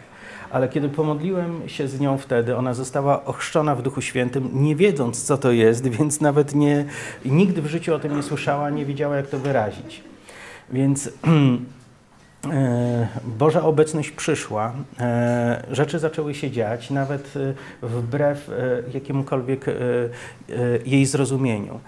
ale 0.51 0.69
kiedy 0.69 0.89
pomodliłem 0.89 1.69
się 1.69 1.89
z 1.89 2.01
nią 2.01 2.19
wtedy, 2.19 2.57
ona 2.57 2.75
została 2.75 3.25
ochrzczona 3.25 3.75
w 3.75 3.83
Duchu 3.83 4.01
Świętym, 4.01 4.51
nie 4.53 4.77
wiedząc, 4.77 5.25
co 5.25 5.39
to 5.39 5.53
jest, 5.53 5.89
więc 5.99 6.21
nawet 6.21 6.55
nie, 6.55 6.85
nigdy 7.25 7.63
w 7.63 7.67
życiu 7.67 7.95
o 7.95 7.99
tym 7.99 8.17
nie 8.17 8.23
słyszała, 8.23 8.71
nie 8.71 8.85
wiedziała, 8.85 9.17
jak 9.17 9.27
to 9.27 9.39
wyrazić. 9.39 10.03
Więc 10.73 11.09
e, 12.53 13.09
Boża 13.25 13.63
obecność 13.63 14.11
przyszła, 14.11 14.73
e, 15.01 15.65
rzeczy 15.71 15.99
zaczęły 15.99 16.35
się 16.35 16.51
dziać, 16.51 16.91
nawet 16.91 17.35
e, 17.37 17.87
wbrew 17.87 18.51
jakiemukolwiek 18.95 19.67
jej 20.87 21.07
zrozumieniu. 21.07 21.81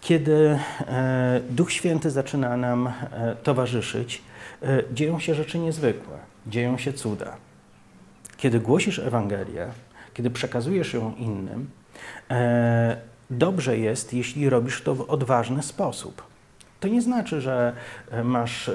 Kiedy 0.00 0.58
Duch 1.50 1.72
Święty 1.72 2.10
zaczyna 2.10 2.56
nam 2.56 2.92
towarzyszyć, 3.42 4.22
dzieją 4.92 5.18
się 5.20 5.34
rzeczy 5.34 5.58
niezwykłe 5.58 6.27
dzieją 6.48 6.78
się 6.78 6.92
cuda. 6.92 7.36
Kiedy 8.36 8.60
głosisz 8.60 8.98
Ewangelię, 8.98 9.68
kiedy 10.14 10.30
przekazujesz 10.30 10.94
ją 10.94 11.14
innym, 11.14 11.70
e, 12.30 12.96
dobrze 13.30 13.78
jest, 13.78 14.14
jeśli 14.14 14.50
robisz 14.50 14.82
to 14.82 14.94
w 14.94 15.10
odważny 15.10 15.62
sposób. 15.62 16.22
To 16.80 16.88
nie 16.88 17.02
znaczy, 17.02 17.40
że 17.40 17.72
e, 18.10 18.24
masz 18.24 18.68
e, 18.68 18.72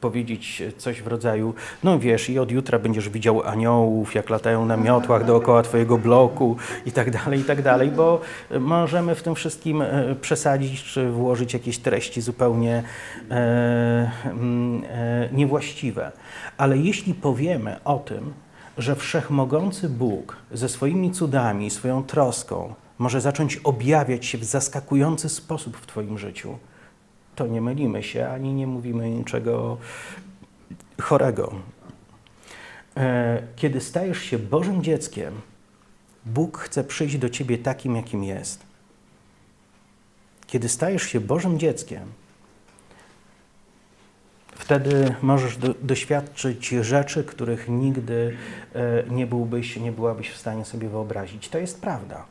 powiedzieć 0.00 0.62
coś 0.78 1.02
w 1.02 1.06
rodzaju, 1.06 1.54
no 1.84 1.98
wiesz, 1.98 2.30
i 2.30 2.38
od 2.38 2.50
jutra 2.50 2.78
będziesz 2.78 3.08
widział 3.08 3.42
aniołów, 3.42 4.14
jak 4.14 4.30
latają 4.30 4.66
na 4.66 4.76
miotłach 4.76 5.24
dookoła 5.24 5.62
twojego 5.62 5.98
bloku 5.98 6.56
i 6.86 6.92
tak 6.92 7.10
dalej, 7.10 7.40
i 7.40 7.44
tak 7.44 7.62
dalej, 7.62 7.90
bo 7.90 8.20
możemy 8.60 9.14
w 9.14 9.22
tym 9.22 9.34
wszystkim 9.34 9.82
e, 9.82 10.14
przesadzić, 10.20 10.82
czy 10.82 11.10
włożyć 11.10 11.52
jakieś 11.52 11.78
treści 11.78 12.20
zupełnie 12.20 12.82
e, 13.30 14.10
mm, 14.24 14.82
e, 14.88 15.28
niewłaściwe. 15.32 16.12
Ale 16.56 16.78
jeśli 16.78 17.14
powiemy 17.14 17.84
o 17.84 17.98
tym, 17.98 18.32
że 18.78 18.96
wszechmogący 18.96 19.88
Bóg 19.88 20.36
ze 20.52 20.68
swoimi 20.68 21.10
cudami, 21.10 21.70
swoją 21.70 22.04
troską 22.04 22.74
może 22.98 23.20
zacząć 23.20 23.56
objawiać 23.56 24.26
się 24.26 24.38
w 24.38 24.44
zaskakujący 24.44 25.28
sposób 25.28 25.76
w 25.76 25.86
Twoim 25.86 26.18
życiu, 26.18 26.58
to 27.34 27.46
nie 27.46 27.60
mylimy 27.60 28.02
się 28.02 28.28
ani 28.28 28.54
nie 28.54 28.66
mówimy 28.66 29.10
niczego 29.10 29.78
chorego. 31.00 31.52
E, 32.96 33.42
kiedy 33.56 33.80
stajesz 33.80 34.22
się 34.22 34.38
Bożym 34.38 34.82
dzieckiem, 34.82 35.40
Bóg 36.26 36.58
chce 36.58 36.84
przyjść 36.84 37.18
do 37.18 37.28
ciebie 37.28 37.58
takim, 37.58 37.96
jakim 37.96 38.24
jest. 38.24 38.62
Kiedy 40.46 40.68
stajesz 40.68 41.02
się 41.02 41.20
Bożym 41.20 41.58
dzieckiem, 41.58 42.02
wtedy 44.54 45.14
możesz 45.22 45.56
do, 45.56 45.74
doświadczyć 45.82 46.68
rzeczy, 46.68 47.24
których 47.24 47.68
nigdy 47.68 48.36
e, 48.74 49.04
nie 49.10 49.26
byłbyś, 49.26 49.76
nie 49.76 49.92
byłabyś 49.92 50.30
w 50.30 50.38
stanie 50.38 50.64
sobie 50.64 50.88
wyobrazić. 50.88 51.48
To 51.48 51.58
jest 51.58 51.80
prawda. 51.80 52.24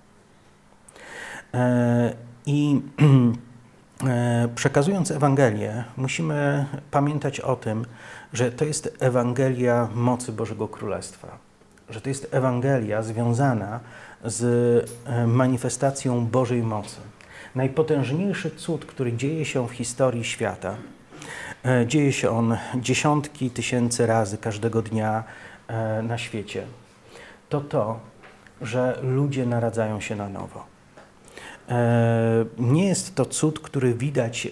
E, 1.53 2.13
I 2.45 2.81
przekazując 4.55 5.11
Ewangelię, 5.11 5.83
musimy 5.97 6.65
pamiętać 6.91 7.39
o 7.39 7.55
tym, 7.55 7.85
że 8.33 8.51
to 8.51 8.65
jest 8.65 8.97
Ewangelia 8.99 9.89
mocy 9.95 10.31
Bożego 10.31 10.67
Królestwa, 10.67 11.37
że 11.89 12.01
to 12.01 12.09
jest 12.09 12.27
Ewangelia 12.31 13.01
związana 13.01 13.79
z 14.25 14.43
e, 15.05 15.27
manifestacją 15.27 16.25
Bożej 16.25 16.63
mocy. 16.63 16.97
najpotężniejszy 17.55 18.51
cud, 18.51 18.85
który 18.85 19.13
dzieje 19.13 19.45
się 19.45 19.67
w 19.67 19.71
historii 19.71 20.23
świata. 20.23 20.75
E, 21.65 21.87
dzieje 21.87 22.13
się 22.13 22.29
on 22.29 22.57
dziesiątki 22.75 23.49
tysięcy 23.49 24.05
razy 24.05 24.37
każdego 24.37 24.81
dnia 24.81 25.23
e, 25.67 26.01
na 26.01 26.17
świecie. 26.17 26.63
To 27.49 27.61
to, 27.61 27.99
że 28.61 28.99
ludzie 29.03 29.45
naradzają 29.45 30.01
się 30.01 30.15
na 30.15 30.29
nowo. 30.29 30.70
E, 31.71 32.45
nie 32.57 32.87
jest 32.87 33.15
to 33.15 33.25
cud, 33.25 33.59
który 33.59 33.93
widać 33.93 34.47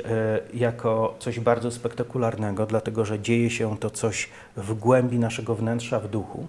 jako 0.53 1.15
coś 1.19 1.39
bardzo 1.39 1.71
spektakularnego, 1.71 2.65
dlatego 2.65 3.05
że 3.05 3.19
dzieje 3.19 3.49
się 3.49 3.77
to 3.77 3.89
coś 3.89 4.29
w 4.57 4.73
głębi 4.73 5.19
naszego 5.19 5.55
wnętrza, 5.55 5.99
w 5.99 6.07
duchu, 6.07 6.47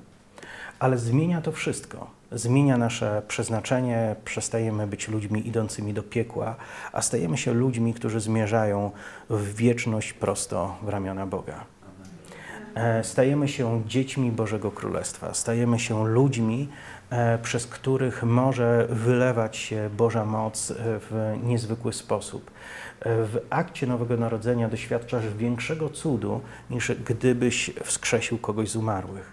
ale 0.79 0.99
zmienia 0.99 1.41
to 1.41 1.53
wszystko 1.53 2.21
zmienia 2.33 2.79
nasze 2.79 3.23
przeznaczenie, 3.29 4.17
przestajemy 4.25 4.87
być 4.87 5.09
ludźmi 5.09 5.49
idącymi 5.49 5.95
do 5.95 6.03
piekła, 6.03 6.57
a 6.93 7.03
stajemy 7.03 7.37
się 7.37 7.53
ludźmi, 7.53 7.95
którzy 7.95 8.21
zmierzają 8.21 8.91
w 9.31 9.55
wieczność 9.55 10.13
prosto 10.13 10.77
w 10.83 10.89
ramiona 10.89 11.27
Boga. 11.27 11.65
E, 12.75 13.05
stajemy 13.05 13.49
się 13.49 13.83
dziećmi 13.87 14.31
Bożego 14.31 14.71
Królestwa, 14.71 15.35
stajemy 15.35 15.79
się 15.79 16.09
ludźmi, 16.09 16.69
e, 16.69 17.00
przez 17.43 17.67
których 17.67 18.23
może 18.23 18.87
wylewać 18.91 19.57
się 19.57 19.91
Boża 19.97 20.25
moc 20.25 20.71
e, 20.71 20.75
w 20.79 21.39
niezwykły 21.43 21.93
sposób. 21.93 22.51
W 23.05 23.39
akcie 23.51 23.87
Nowego 23.87 24.17
Narodzenia 24.17 24.69
doświadczasz 24.69 25.35
większego 25.39 25.89
cudu, 25.89 26.41
niż 26.71 26.93
gdybyś 26.93 27.71
wskrzesił 27.85 28.39
kogoś 28.39 28.71
z 28.71 28.77
umarłych. 28.77 29.33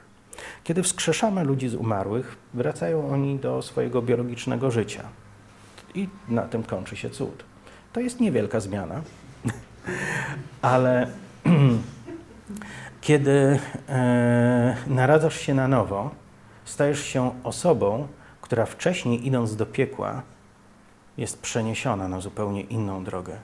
Kiedy 0.63 0.83
wskrzeszamy 0.83 1.43
ludzi 1.43 1.69
z 1.69 1.75
umarłych, 1.75 2.35
wracają 2.53 3.09
oni 3.09 3.39
do 3.39 3.61
swojego 3.61 4.01
biologicznego 4.01 4.71
życia. 4.71 5.03
I 5.95 6.09
na 6.29 6.41
tym 6.41 6.63
kończy 6.63 6.95
się 6.95 7.09
cud. 7.09 7.43
To 7.93 7.99
jest 7.99 8.19
niewielka 8.19 8.59
zmiana, 8.59 9.01
ale 10.61 11.07
kiedy 13.01 13.59
e, 13.89 14.75
naradzasz 14.87 15.39
się 15.39 15.53
na 15.53 15.67
nowo, 15.67 16.11
stajesz 16.67 17.05
się 17.05 17.43
osobą, 17.43 18.07
która 18.41 18.65
wcześniej 18.65 19.27
idąc 19.27 19.55
do 19.55 19.65
piekła, 19.65 20.21
jest 21.17 21.41
przeniesiona 21.41 22.07
na 22.07 22.19
zupełnie 22.19 22.61
inną 22.61 23.03
drogę. 23.03 23.37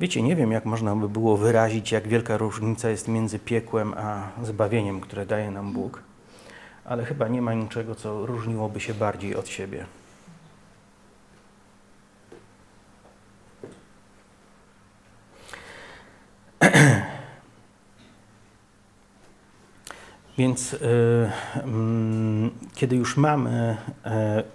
Wiecie, 0.00 0.22
nie 0.22 0.36
wiem, 0.36 0.52
jak 0.52 0.64
można 0.64 0.96
by 0.96 1.08
było 1.08 1.36
wyrazić, 1.36 1.92
jak 1.92 2.08
wielka 2.08 2.36
różnica 2.36 2.88
jest 2.88 3.08
między 3.08 3.38
piekłem 3.38 3.94
a 3.94 4.28
zbawieniem, 4.42 5.00
które 5.00 5.26
daje 5.26 5.50
nam 5.50 5.72
Bóg, 5.72 6.02
ale 6.84 7.04
chyba 7.04 7.28
nie 7.28 7.42
ma 7.42 7.54
niczego, 7.54 7.94
co 7.94 8.26
różniłoby 8.26 8.80
się 8.80 8.94
bardziej 8.94 9.36
od 9.36 9.48
siebie. 9.48 9.86
Więc 20.38 20.72
y, 20.72 20.76
y, 20.76 21.30
kiedy 22.74 22.96
już 22.96 23.16
mamy 23.16 23.76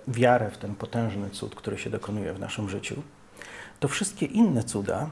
y, 0.07 0.11
wiarę 0.11 0.51
w 0.51 0.57
ten 0.57 0.75
potężny 0.75 1.29
cud, 1.29 1.55
który 1.55 1.77
się 1.77 1.89
dokonuje 1.89 2.33
w 2.33 2.39
naszym 2.39 2.69
życiu, 2.69 2.95
to 3.79 3.87
wszystkie 3.87 4.25
inne 4.25 4.63
cuda 4.63 5.09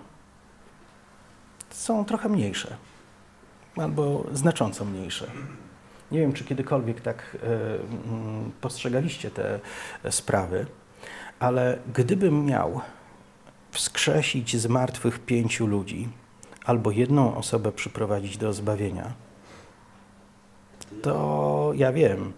są 1.70 2.06
trochę 2.06 2.30
mniejsze 2.30 2.76
albo 3.76 4.26
znacząco 4.34 4.86
mniejsze. 4.86 5.28
Nie 6.12 6.20
wiem, 6.20 6.34
czy 6.34 6.44
kiedykolwiek 6.44 7.02
tak 7.02 7.36
y, 7.36 7.40
postrzegaliście 8.62 9.32
te 9.32 9.60
sprawy, 10.10 10.66
ale 11.40 11.80
gdybym 11.94 12.46
miał 12.46 12.82
wskrzesić 13.72 14.58
z 14.58 14.68
martwych 14.68 15.20
pięciu 15.20 15.68
ludzi 15.68 16.10
albo 16.66 16.92
jedną 16.92 17.38
osobę 17.38 17.72
przyprowadzić 17.72 18.38
do 18.38 18.54
zbawienia, 18.54 19.14
to 21.02 21.72
ja 21.76 21.92
wiem, 21.92 22.34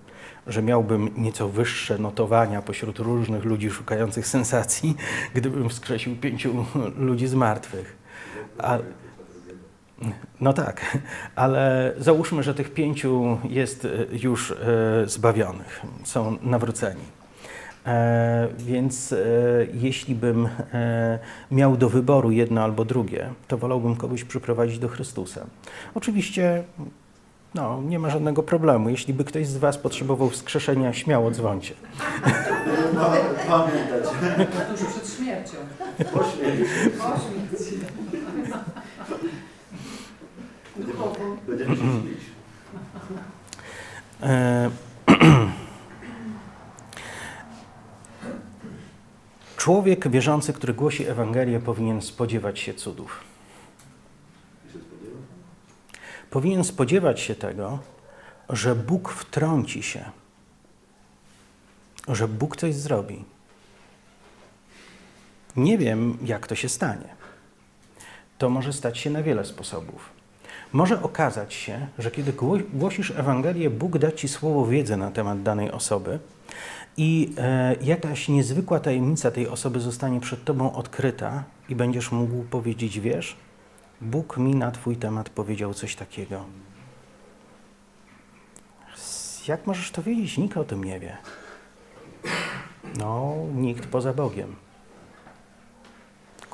że 0.48 0.62
miałbym 0.62 1.10
nieco 1.18 1.50
wyższe 1.50 1.98
notowania 1.98 2.62
pośród 2.62 3.00
różnych 3.00 3.46
ludzi 3.46 3.70
szukających 3.70 4.28
sensacji, 4.28 4.96
gdybym 5.36 5.70
wskrzesił 5.70 6.16
pięciu 6.16 6.66
ludzi 6.98 7.28
z 7.28 7.34
martwych. 7.34 7.98
A, 8.58 8.78
no 10.42 10.54
tak, 10.54 10.98
ale 11.36 11.94
załóżmy, 11.98 12.44
że 12.44 12.54
tych 12.54 12.74
pięciu 12.74 13.38
jest 13.50 13.86
e, 13.86 13.90
już 14.12 14.52
e, 14.52 14.56
zbawionych, 15.06 15.82
są 16.04 16.38
nawróceni. 16.42 17.02
E, 17.86 18.48
więc 18.58 19.16
jeśli 19.74 20.16
bym 20.16 20.50
miał 21.52 21.78
do 21.78 21.90
wyboru 21.90 22.32
jedno 22.32 22.64
albo 22.64 22.86
drugie, 22.86 23.30
to 23.48 23.58
wolałbym 23.58 23.96
kogoś 23.96 24.24
przyprowadzić 24.24 24.80
do 24.80 24.88
Chrystusa. 24.88 25.46
Oczywiście 25.96 26.64
no, 27.56 27.82
nie 27.82 28.00
ma 28.00 28.10
żadnego 28.10 28.44
problemu. 28.44 28.90
Jeśli 28.90 29.14
by 29.14 29.24
ktoś 29.24 29.48
z 29.48 29.58
Was 29.58 29.78
potrzebował 29.78 30.30
wskrzeszenia, 30.30 30.94
śmiało 30.94 31.32
dzwońcie. 31.32 31.74
Pamiętać. 33.48 34.04
Tuż 34.70 34.88
przed 34.88 35.14
śmiercią. 35.18 35.58
Po 36.14 36.24
śmierci. 36.24 36.66
Po 36.98 37.04
śmierci. 37.04 37.80
Będziemy 41.48 41.76
się 41.76 41.84
człowiek 49.58 50.08
wierzący, 50.08 50.54
który 50.54 50.74
głosi 50.74 51.08
Ewangelię, 51.08 51.60
powinien 51.60 52.02
spodziewać 52.02 52.60
się 52.60 52.74
cudów. 52.74 53.20
Powinien 56.30 56.64
spodziewać 56.64 57.20
się 57.20 57.36
tego, 57.36 57.80
że 58.50 58.76
Bóg 58.76 59.10
wtrąci 59.10 59.84
się, 59.84 60.06
że 62.08 62.28
Bóg 62.28 62.58
coś 62.58 62.76
zrobi. 62.76 63.26
Nie 65.56 65.78
wiem, 65.78 66.18
jak 66.24 66.48
to 66.48 66.56
się 66.56 66.70
stanie. 66.70 67.10
To 68.38 68.50
może 68.50 68.74
stać 68.74 68.98
się 68.98 69.10
na 69.10 69.24
wiele 69.24 69.46
sposobów. 69.46 70.10
Może 70.74 71.04
okazać 71.04 71.54
się, 71.54 71.88
że 72.00 72.12
kiedy 72.12 72.34
głosisz 72.74 73.12
Ewangelię, 73.12 73.70
Bóg 73.70 73.98
da 73.98 74.12
ci 74.12 74.28
słowo 74.28 74.66
wiedzy 74.66 74.98
na 74.98 75.12
temat 75.12 75.44
danej 75.44 75.72
osoby 75.72 76.20
i 76.98 77.34
e, 77.38 77.76
jakaś 77.82 78.28
niezwykła 78.28 78.80
tajemnica 78.80 79.32
tej 79.32 79.48
osoby 79.48 79.80
zostanie 79.80 80.20
przed 80.20 80.44
tobą 80.44 80.74
odkryta 80.74 81.44
i 81.70 81.76
będziesz 81.76 82.12
mógł 82.12 82.44
powiedzieć, 82.44 83.00
wiesz, 83.00 83.36
Bóg 84.02 84.38
mi 84.38 84.56
na 84.56 84.72
twój 84.72 84.98
temat 84.98 85.30
powiedział 85.30 85.74
coś 85.74 85.96
takiego. 85.96 86.46
Jak 89.48 89.68
możesz 89.68 89.92
to 89.92 90.04
wiedzieć? 90.04 90.38
Nikt 90.38 90.58
o 90.58 90.64
tym 90.64 90.84
nie 90.84 91.00
wie. 91.00 91.18
No, 92.98 93.36
nikt 93.56 93.88
poza 93.88 94.14
Bogiem 94.14 94.56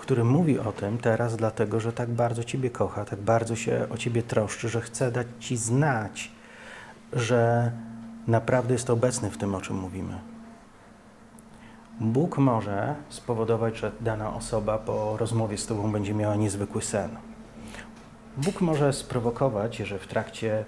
który 0.05 0.23
mówi 0.23 0.59
o 0.59 0.71
tym 0.71 0.97
teraz 0.97 1.35
dlatego, 1.35 1.79
że 1.79 1.93
tak 1.93 2.09
bardzo 2.09 2.43
Ciebie 2.43 2.69
kocha, 2.69 3.05
tak 3.05 3.19
bardzo 3.19 3.55
się 3.55 3.87
o 3.89 3.97
Ciebie 3.97 4.23
troszczy, 4.23 4.69
że 4.69 4.81
chce 4.81 5.11
dać 5.11 5.27
Ci 5.39 5.57
znać, 5.57 6.31
że 7.13 7.71
naprawdę 8.27 8.73
jest 8.73 8.89
obecny 8.89 9.31
w 9.31 9.37
tym, 9.37 9.55
o 9.55 9.61
czym 9.61 9.75
mówimy. 9.75 10.19
Bóg 11.99 12.37
może 12.37 12.95
spowodować, 13.09 13.77
że 13.77 13.91
dana 14.01 14.33
osoba 14.33 14.77
po 14.77 15.17
rozmowie 15.17 15.57
z 15.57 15.65
Tobą 15.65 15.91
będzie 15.91 16.13
miała 16.13 16.35
niezwykły 16.35 16.81
sen. 16.81 17.09
Bóg 18.37 18.61
może 18.61 18.93
sprowokować, 18.93 19.77
że 19.77 19.99
w 19.99 20.07
trakcie, 20.07 20.65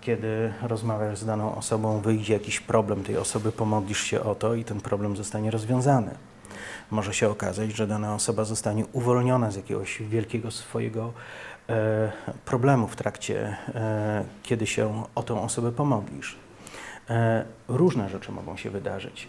kiedy 0.00 0.52
rozmawiasz 0.62 1.18
z 1.18 1.26
daną 1.26 1.54
osobą, 1.54 2.00
wyjdzie 2.00 2.32
jakiś 2.32 2.60
problem 2.60 3.04
tej 3.04 3.16
osoby, 3.16 3.52
pomodlisz 3.52 4.02
się 4.02 4.20
o 4.20 4.34
to 4.34 4.54
i 4.54 4.64
ten 4.64 4.80
problem 4.80 5.16
zostanie 5.16 5.50
rozwiązany 5.50 6.10
może 6.90 7.14
się 7.14 7.28
okazać, 7.28 7.76
że 7.76 7.86
dana 7.86 8.14
osoba 8.14 8.44
zostanie 8.44 8.84
uwolniona 8.92 9.50
z 9.50 9.56
jakiegoś 9.56 10.02
wielkiego 10.02 10.50
swojego 10.50 11.12
e, 11.68 12.12
problemu 12.44 12.88
w 12.88 12.96
trakcie, 12.96 13.56
e, 13.74 14.24
kiedy 14.42 14.66
się 14.66 15.02
o 15.14 15.22
tą 15.22 15.42
osobę 15.42 15.72
pomodlisz. 15.72 16.36
E, 17.10 17.44
różne 17.68 18.08
rzeczy 18.08 18.32
mogą 18.32 18.56
się 18.56 18.70
wydarzyć. 18.70 19.28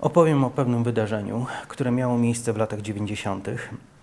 Opowiem 0.00 0.44
o 0.44 0.50
pewnym 0.50 0.84
wydarzeniu, 0.84 1.46
które 1.68 1.90
miało 1.90 2.18
miejsce 2.18 2.52
w 2.52 2.56
latach 2.56 2.80
90. 2.80 3.48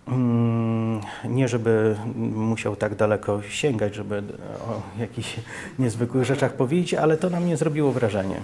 Mm, 0.08 1.02
nie, 1.26 1.48
żeby 1.48 1.96
musiał 2.36 2.76
tak 2.76 2.96
daleko 2.96 3.42
sięgać, 3.42 3.96
żeby 3.96 4.24
o 4.68 4.82
jakichś 5.00 5.36
niezwykłych 5.80 6.26
rzeczach 6.26 6.54
powiedzieć, 6.54 6.94
ale 6.94 7.18
to 7.18 7.30
na 7.30 7.40
mnie 7.40 7.58
zrobiło 7.58 7.92
wrażenie. 7.92 8.42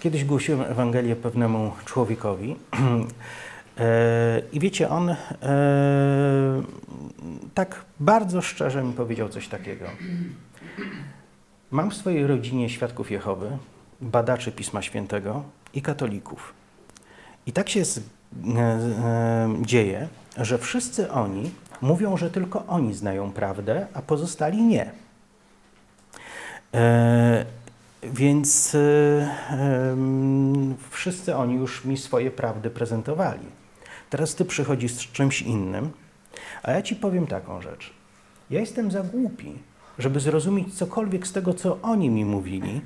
Kiedyś 0.00 0.24
głosiłem 0.24 0.60
Ewangelię 0.60 1.16
pewnemu 1.16 1.72
człowiekowi 1.84 2.56
e, 3.78 4.42
i 4.52 4.60
wiecie, 4.60 4.88
on 4.88 5.10
e, 5.10 5.16
tak 7.54 7.84
bardzo 8.00 8.42
szczerze 8.42 8.84
mi 8.84 8.92
powiedział 8.92 9.28
coś 9.28 9.48
takiego. 9.48 9.84
Mam 11.70 11.90
w 11.90 11.94
swojej 11.94 12.26
rodzinie 12.26 12.70
świadków 12.70 13.10
Jehowy, 13.10 13.58
badaczy 14.00 14.52
Pisma 14.52 14.82
Świętego 14.82 15.42
i 15.74 15.82
katolików. 15.82 16.54
I 17.46 17.52
tak 17.52 17.68
się 17.68 17.80
e, 17.80 17.82
e, 17.82 18.23
dzieje, 19.62 20.08
że 20.36 20.58
wszyscy 20.58 21.10
oni 21.10 21.50
mówią, 21.80 22.16
że 22.16 22.30
tylko 22.30 22.66
oni 22.66 22.94
znają 22.94 23.32
prawdę, 23.32 23.86
a 23.94 24.02
pozostali 24.02 24.62
nie. 24.62 24.90
E, 26.74 27.44
więc 28.02 28.74
e, 28.74 29.96
wszyscy 30.90 31.36
oni 31.36 31.54
już 31.54 31.84
mi 31.84 31.96
swoje 31.96 32.30
prawdy 32.30 32.70
prezentowali. 32.70 33.46
Teraz 34.10 34.34
ty 34.34 34.44
przychodzisz 34.44 34.92
z 34.92 35.12
czymś 35.12 35.42
innym, 35.42 35.90
a 36.62 36.72
ja 36.72 36.82
ci 36.82 36.96
powiem 36.96 37.26
taką 37.26 37.62
rzecz. 37.62 37.92
Ja 38.50 38.60
jestem 38.60 38.90
za 38.90 39.02
głupi, 39.02 39.52
żeby 39.98 40.20
zrozumieć 40.20 40.74
cokolwiek 40.74 41.26
z 41.26 41.32
tego, 41.32 41.54
co 41.54 41.78
oni 41.82 42.10
mi 42.10 42.24
mówili, 42.24 42.80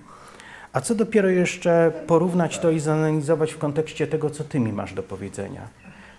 a 0.73 0.81
co 0.81 0.95
dopiero 0.95 1.29
jeszcze 1.29 1.93
porównać 2.07 2.59
to 2.59 2.71
i 2.71 2.81
zanalizować 2.81 3.53
w 3.53 3.59
kontekście 3.59 4.07
tego, 4.07 4.31
co 4.31 4.45
ty 4.45 4.61
mi 4.61 4.73
masz 4.73 4.95
do 4.95 5.03
powiedzenia. 5.03 5.69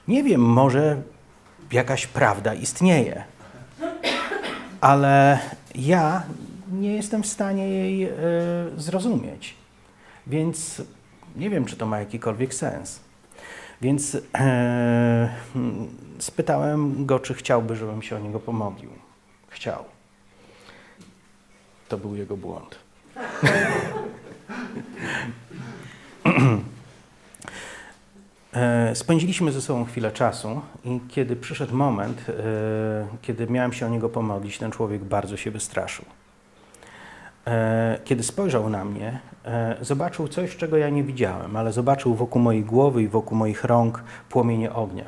Nie 0.07 0.23
wiem, 0.23 0.41
może 0.41 1.01
jakaś 1.71 2.07
prawda 2.07 2.53
istnieje, 2.53 3.23
ale 4.81 5.39
ja 5.75 6.23
nie 6.71 6.95
jestem 6.95 7.23
w 7.23 7.27
stanie 7.27 7.69
jej 7.69 8.05
y, 8.05 8.12
zrozumieć. 8.77 9.55
Więc 10.27 10.81
nie 11.35 11.49
wiem, 11.49 11.65
czy 11.65 11.75
to 11.75 11.85
ma 11.85 11.99
jakikolwiek 11.99 12.53
sens. 12.53 12.99
Więc 13.81 14.17
e, 14.35 15.29
spytałem 16.19 17.05
go, 17.05 17.19
czy 17.19 17.33
chciałby, 17.33 17.75
żebym 17.75 18.01
się 18.01 18.15
o 18.15 18.19
niego 18.19 18.39
pomodlił. 18.39 18.89
Chciał. 19.49 19.83
To 21.89 21.97
był 21.97 22.15
jego 22.15 22.38
błąd. 22.38 22.79
E, 28.53 28.95
spędziliśmy 28.95 29.51
ze 29.51 29.62
sobą 29.62 29.85
chwilę 29.85 30.12
czasu 30.12 30.62
i 30.85 30.99
kiedy 31.09 31.35
przyszedł 31.35 31.75
moment, 31.75 32.25
e, 32.29 32.33
kiedy 33.21 33.47
miałem 33.47 33.73
się 33.73 33.85
o 33.85 33.89
niego 33.89 34.09
pomodlić, 34.09 34.57
ten 34.57 34.71
człowiek 34.71 35.03
bardzo 35.03 35.38
się 35.38 35.51
wystraszył. 35.51 36.05
E, 37.47 37.99
kiedy 38.03 38.23
spojrzał 38.23 38.69
na 38.69 38.85
mnie, 38.85 39.19
zobaczył 39.81 40.27
coś, 40.27 40.57
czego 40.57 40.77
ja 40.77 40.89
nie 40.89 41.03
widziałem, 41.03 41.55
ale 41.55 41.71
zobaczył 41.71 42.15
wokół 42.15 42.41
mojej 42.41 42.63
głowy 42.63 43.03
i 43.03 43.07
wokół 43.07 43.38
moich 43.38 43.63
rąk 43.63 44.03
płomienie 44.29 44.73
ognia. 44.73 45.05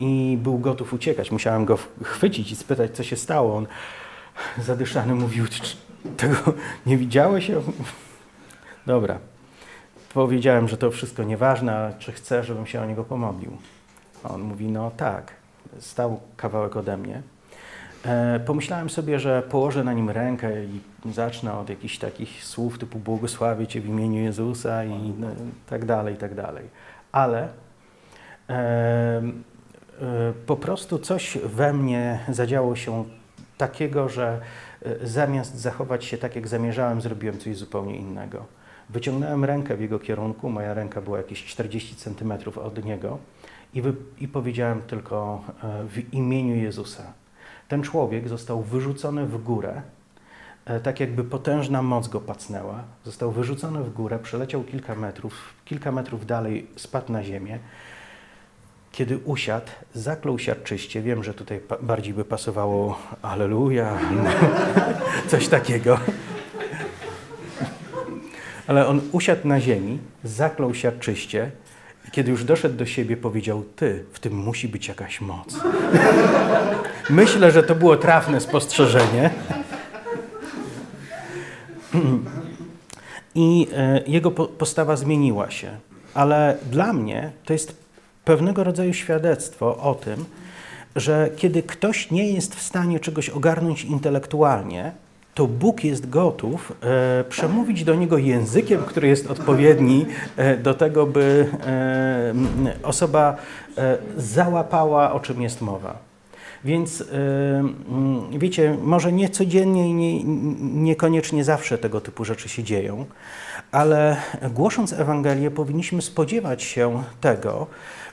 I 0.00 0.38
był 0.42 0.58
gotów 0.58 0.92
uciekać. 0.92 1.30
Musiałem 1.30 1.64
go 1.64 1.78
chwycić 2.02 2.50
i 2.50 2.56
spytać, 2.56 2.90
co 2.90 3.02
się 3.02 3.16
stało. 3.16 3.56
On 3.56 3.66
zadyszany 4.58 5.14
mówił, 5.14 5.44
tego 6.16 6.36
nie 6.86 6.96
widziałeś? 6.96 7.50
Dobra, 8.86 9.18
Powiedziałem, 10.14 10.68
że 10.68 10.76
to 10.76 10.90
wszystko 10.90 11.22
nieważne, 11.22 11.76
a 11.76 11.92
czy 11.98 12.12
chce, 12.12 12.44
żebym 12.44 12.66
się 12.66 12.80
o 12.80 12.86
niego 12.86 13.04
pomodlił. 13.04 13.56
On 14.24 14.42
mówi, 14.42 14.66
no 14.68 14.90
tak, 14.96 15.32
stał 15.78 16.20
kawałek 16.36 16.76
ode 16.76 16.96
mnie. 16.96 17.22
E, 18.04 18.40
pomyślałem 18.40 18.90
sobie, 18.90 19.20
że 19.20 19.42
położę 19.42 19.84
na 19.84 19.92
nim 19.92 20.10
rękę 20.10 20.64
i 20.64 20.80
zacznę 21.12 21.54
od 21.54 21.68
jakichś 21.68 21.98
takich 21.98 22.44
słów 22.44 22.78
typu 22.78 22.98
błogosławię 22.98 23.66
Cię 23.66 23.80
w 23.80 23.86
imieniu 23.88 24.22
Jezusa 24.22 24.84
i 24.84 25.12
no, 25.18 25.26
tak 25.66 25.84
dalej, 25.84 26.14
i 26.14 26.18
tak 26.18 26.34
dalej. 26.34 26.64
Ale 27.12 27.48
e, 28.48 28.52
e, 28.52 29.22
po 30.46 30.56
prostu 30.56 30.98
coś 30.98 31.38
we 31.38 31.72
mnie 31.72 32.20
zadziało 32.28 32.76
się 32.76 33.04
takiego, 33.58 34.08
że 34.08 34.40
e, 34.82 35.06
zamiast 35.06 35.56
zachować 35.56 36.04
się 36.04 36.18
tak, 36.18 36.36
jak 36.36 36.48
zamierzałem, 36.48 37.00
zrobiłem 37.00 37.38
coś 37.38 37.56
zupełnie 37.56 37.96
innego. 37.96 38.61
Wyciągnąłem 38.90 39.44
rękę 39.44 39.76
w 39.76 39.80
jego 39.80 39.98
kierunku, 39.98 40.50
moja 40.50 40.74
ręka 40.74 41.00
była 41.00 41.18
jakieś 41.18 41.44
40 41.44 41.96
centymetrów 41.96 42.58
od 42.58 42.84
niego 42.84 43.18
i, 43.74 43.82
wy, 43.82 43.94
i 44.20 44.28
powiedziałem 44.28 44.82
tylko 44.82 45.44
e, 45.62 45.84
w 45.88 46.14
imieniu 46.14 46.56
Jezusa. 46.56 47.02
Ten 47.68 47.82
człowiek 47.82 48.28
został 48.28 48.62
wyrzucony 48.62 49.26
w 49.26 49.42
górę, 49.42 49.82
e, 50.64 50.80
tak 50.80 51.00
jakby 51.00 51.24
potężna 51.24 51.82
moc 51.82 52.08
go 52.08 52.20
pacnęła. 52.20 52.82
Został 53.04 53.32
wyrzucony 53.32 53.84
w 53.84 53.92
górę, 53.92 54.18
przeleciał 54.22 54.64
kilka 54.64 54.94
metrów, 54.94 55.54
kilka 55.64 55.92
metrów 55.92 56.26
dalej 56.26 56.66
spadł 56.76 57.12
na 57.12 57.24
ziemię. 57.24 57.58
Kiedy 58.92 59.18
usiadł, 59.18 59.66
zaklął 59.94 60.38
siarczyście. 60.38 61.02
Wiem, 61.02 61.24
że 61.24 61.34
tutaj 61.34 61.60
bardziej 61.82 62.14
by 62.14 62.24
pasowało 62.24 62.98
Aleluja, 63.22 63.98
coś 65.30 65.48
takiego. 65.48 65.98
Ale 68.66 68.86
on 68.86 69.00
usiadł 69.12 69.48
na 69.48 69.60
ziemi, 69.60 69.98
zaklął 70.24 70.74
siarczyście 70.74 71.50
i 72.08 72.10
kiedy 72.10 72.30
już 72.30 72.44
doszedł 72.44 72.76
do 72.76 72.86
siebie, 72.86 73.16
powiedział: 73.16 73.64
Ty, 73.76 74.04
w 74.12 74.20
tym 74.20 74.32
musi 74.36 74.68
być 74.68 74.88
jakaś 74.88 75.20
moc. 75.20 75.56
Myślę, 77.10 77.50
że 77.50 77.62
to 77.62 77.74
było 77.74 77.96
trafne 77.96 78.40
spostrzeżenie. 78.40 79.30
I 83.34 83.68
e, 83.76 84.02
jego 84.06 84.30
postawa 84.30 84.96
zmieniła 84.96 85.50
się. 85.50 85.76
Ale 86.14 86.56
dla 86.70 86.92
mnie 86.92 87.30
to 87.44 87.52
jest 87.52 87.76
pewnego 88.24 88.64
rodzaju 88.64 88.94
świadectwo 88.94 89.78
o 89.78 89.94
tym, 89.94 90.24
że 90.96 91.30
kiedy 91.36 91.62
ktoś 91.62 92.10
nie 92.10 92.32
jest 92.32 92.54
w 92.54 92.62
stanie 92.62 93.00
czegoś 93.00 93.28
ogarnąć 93.28 93.84
intelektualnie, 93.84 94.92
to 95.34 95.46
Bóg 95.46 95.84
jest 95.84 96.10
gotów 96.10 96.72
e, 96.82 97.24
przemówić 97.24 97.84
do 97.84 97.94
niego 97.94 98.18
językiem, 98.18 98.82
który 98.82 99.08
jest 99.08 99.30
odpowiedni 99.30 100.06
e, 100.36 100.56
do 100.56 100.74
tego, 100.74 101.06
by 101.06 101.48
e, 101.66 102.34
osoba 102.82 103.36
e, 103.78 103.98
załapała, 104.16 105.12
o 105.12 105.20
czym 105.20 105.42
jest 105.42 105.60
mowa. 105.60 106.12
Więc 106.64 107.00
e, 107.00 108.38
wiecie, 108.38 108.76
może 108.82 109.12
nie 109.12 109.28
codziennie 109.28 109.90
i 109.90 109.94
nie, 109.94 110.24
niekoniecznie 110.82 111.44
zawsze 111.44 111.78
tego 111.78 112.00
typu 112.00 112.24
rzeczy 112.24 112.48
się 112.48 112.62
dzieją, 112.62 113.04
ale 113.72 114.16
głosząc 114.50 114.92
Ewangelię 114.92 115.50
powinniśmy 115.50 116.02
spodziewać 116.02 116.62
się 116.62 117.02
tego, 117.20 117.66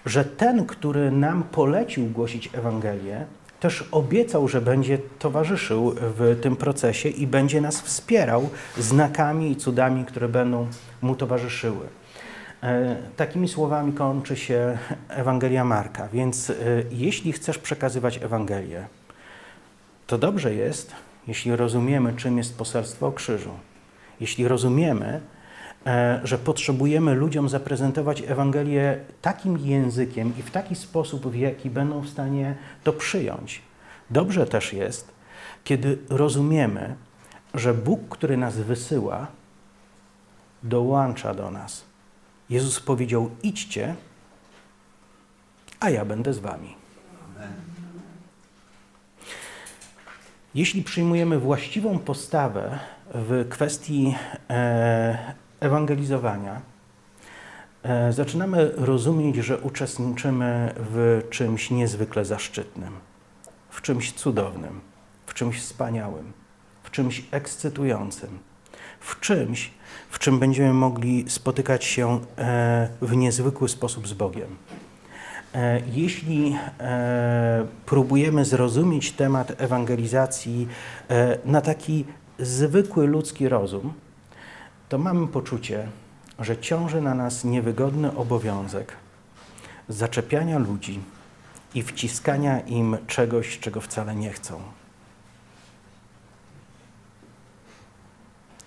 że 0.06 0.26
ten, 0.26 0.66
który 0.66 1.12
nam 1.12 1.44
polecił 1.44 2.06
głosić 2.06 2.50
Ewangelię, 2.54 3.26
też 3.60 3.90
obiecał, 3.92 4.48
że 4.48 4.62
będzie 4.62 4.98
towarzyszył 5.20 5.96
w 5.96 6.40
tym 6.42 6.56
procesie 6.56 7.10
i 7.10 7.28
będzie 7.28 7.62
nas 7.62 7.82
wspierał 7.82 8.50
znakami 8.78 9.52
i 9.52 9.56
cudami, 9.56 10.06
które 10.06 10.28
będą 10.28 10.68
mu 11.02 11.16
towarzyszyły. 11.16 11.88
E, 12.64 12.96
takimi 13.16 13.48
słowami 13.48 13.94
kończy 13.94 14.36
się 14.36 14.78
Ewangelia 15.10 15.64
Marka. 15.64 16.08
Więc 16.08 16.50
e, 16.50 16.54
jeśli 16.92 17.32
chcesz 17.32 17.58
przekazywać 17.58 18.24
Ewangelię, 18.24 18.88
to 20.08 20.18
dobrze 20.18 20.56
jest, 20.56 20.96
jeśli 21.28 21.56
rozumiemy, 21.56 22.14
czym 22.14 22.38
jest 22.38 22.58
poselstwo 22.58 23.08
o 23.08 23.12
krzyżu. 23.12 23.52
Jeśli 24.20 24.48
rozumiemy, 24.48 25.22
że 26.24 26.38
potrzebujemy 26.38 27.16
ludziom 27.16 27.50
zaprezentować 27.50 28.22
Ewangelię 28.22 29.00
takim 29.22 29.58
językiem 29.58 30.34
i 30.40 30.42
w 30.42 30.52
taki 30.52 30.76
sposób, 30.76 31.28
w 31.28 31.36
jaki 31.36 31.70
będą 31.70 32.02
w 32.02 32.10
stanie 32.10 32.56
to 32.84 32.94
przyjąć. 32.94 33.62
Dobrze 34.10 34.46
też 34.46 34.74
jest, 34.74 35.12
kiedy 35.64 35.98
rozumiemy, 36.10 36.96
że 37.54 37.74
Bóg, 37.74 38.10
który 38.10 38.38
nas 38.38 38.58
wysyła, 38.58 39.28
dołącza 40.64 41.34
do 41.34 41.52
nas. 41.52 41.84
Jezus 42.50 42.80
powiedział: 42.80 43.30
idźcie, 43.44 43.96
a 45.80 45.90
ja 45.90 46.06
będę 46.06 46.34
z 46.34 46.40
wami. 46.40 46.76
Jeśli 50.56 50.84
przyjmujemy 50.84 51.40
właściwą 51.40 52.00
postawę 52.00 52.80
w 53.14 53.46
kwestii 53.50 54.16
e, 54.50 55.34
ewangelizowania, 55.60 56.62
e, 57.84 58.14
zaczynamy 58.14 58.72
rozumieć, 58.76 59.36
że 59.36 59.58
uczestniczymy 59.58 60.74
w 60.76 61.22
czymś 61.30 61.72
niezwykle 61.72 62.26
zaszczytnym, 62.26 62.94
w 63.70 63.82
czymś 63.82 64.14
cudownym, 64.14 64.82
w 65.26 65.34
czymś 65.34 65.60
wspaniałym, 65.60 66.34
w 66.84 66.92
czymś 66.92 67.24
ekscytującym, 67.32 68.40
w 69.00 69.20
czymś, 69.20 69.72
w 70.10 70.20
czym 70.20 70.40
będziemy 70.40 70.74
mogli 70.74 71.26
spotykać 71.30 71.86
się 71.86 72.20
e, 72.38 72.90
w 73.02 73.16
niezwykły 73.16 73.70
sposób 73.70 74.08
z 74.08 74.14
Bogiem. 74.14 74.56
E, 75.56 75.82
jeśli 75.94 76.58
próbujemy 77.86 78.46
zrozumieć 78.46 79.12
temat 79.12 79.62
ewangelizacji 79.62 80.68
na 81.46 81.62
taki 81.62 82.06
zwykły 82.40 83.08
ludzki 83.08 83.50
rozum, 83.50 83.94
to 84.90 84.98
mamy 84.98 85.28
poczucie, 85.28 85.90
że 86.40 86.58
ciąży 86.58 87.02
na 87.02 87.16
nas 87.16 87.44
niewygodny 87.44 88.16
obowiązek 88.16 88.96
zaczepiania 89.90 90.60
ludzi 90.60 91.00
i 91.76 91.84
wciskania 91.84 92.60
im 92.60 92.98
czegoś, 93.08 93.60
czego 93.60 93.82
wcale 93.82 94.16
nie 94.16 94.34
chcą. 94.34 94.62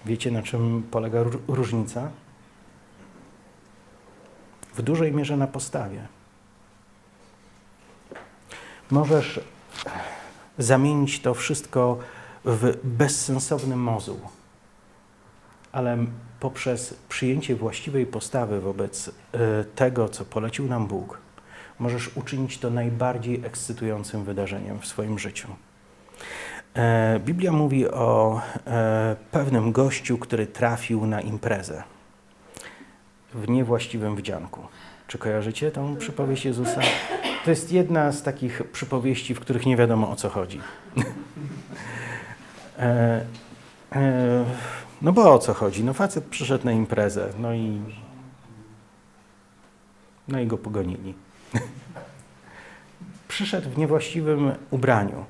Wiecie, 0.07 0.31
na 0.31 0.43
czym 0.43 0.83
polega 0.91 1.25
różnica? 1.49 2.11
w 4.75 4.83
dużej 4.83 5.12
mierze 5.12 5.37
na 5.37 5.47
postawie. 5.47 6.07
Możesz 8.91 9.41
zamienić 10.59 11.20
to 11.20 11.35
wszystko 11.35 11.99
w 12.45 12.79
bezsensowny 12.85 13.77
mozuł, 13.77 14.20
ale 15.73 15.99
poprzez 16.41 16.95
przyjęcie 17.09 17.57
właściwej 17.57 18.07
postawy 18.07 18.61
wobec 18.61 19.09
y, 19.09 19.12
tego, 19.75 20.09
co 20.09 20.25
polecił 20.25 20.68
nam 20.68 20.87
Bóg, 20.87 21.18
możesz 21.79 22.16
uczynić 22.16 22.59
to 22.59 22.70
najbardziej 22.70 23.43
ekscytującym 23.45 24.25
wydarzeniem 24.25 24.81
w 24.81 24.87
swoim 24.87 25.18
życiu. 25.18 25.49
E, 26.75 27.20
Biblia 27.20 27.53
mówi 27.53 27.89
o 27.89 28.41
e, 28.66 29.16
pewnym 29.31 29.73
gościu, 29.73 30.18
który 30.18 30.47
trafił 30.47 31.07
na 31.07 31.20
imprezę 31.20 31.83
w 33.35 33.49
niewłaściwym 33.49 34.16
wdzianku. 34.16 34.66
Czy 35.07 35.18
kojarzycie 35.18 35.70
tą 35.70 35.97
przypowieść 35.97 36.45
Jezusa? 36.45 36.81
To 37.45 37.51
jest 37.51 37.73
jedna 37.73 38.12
z 38.12 38.23
takich 38.23 38.62
przypowieści, 38.73 39.35
w 39.35 39.41
których 39.41 39.66
nie 39.66 39.77
wiadomo 39.77 40.11
o 40.11 40.16
co 40.16 40.29
chodzi. 40.29 40.61
e, 42.79 43.25
e, 43.93 44.45
no 45.03 45.12
bo 45.12 45.34
o 45.34 45.38
co 45.38 45.55
chodzi? 45.55 45.84
No 45.84 45.92
facet 45.94 46.24
przyszedł 46.24 46.64
na 46.64 46.72
imprezę, 46.72 47.28
no 47.38 47.55
i 47.55 47.80
no 50.28 50.40
i 50.40 50.46
go 50.46 50.59
pogonili. 50.59 51.14
przyszedł 53.28 53.70
w 53.70 53.78
niewłaściwym 53.78 54.53
ubraniu. 54.70 55.24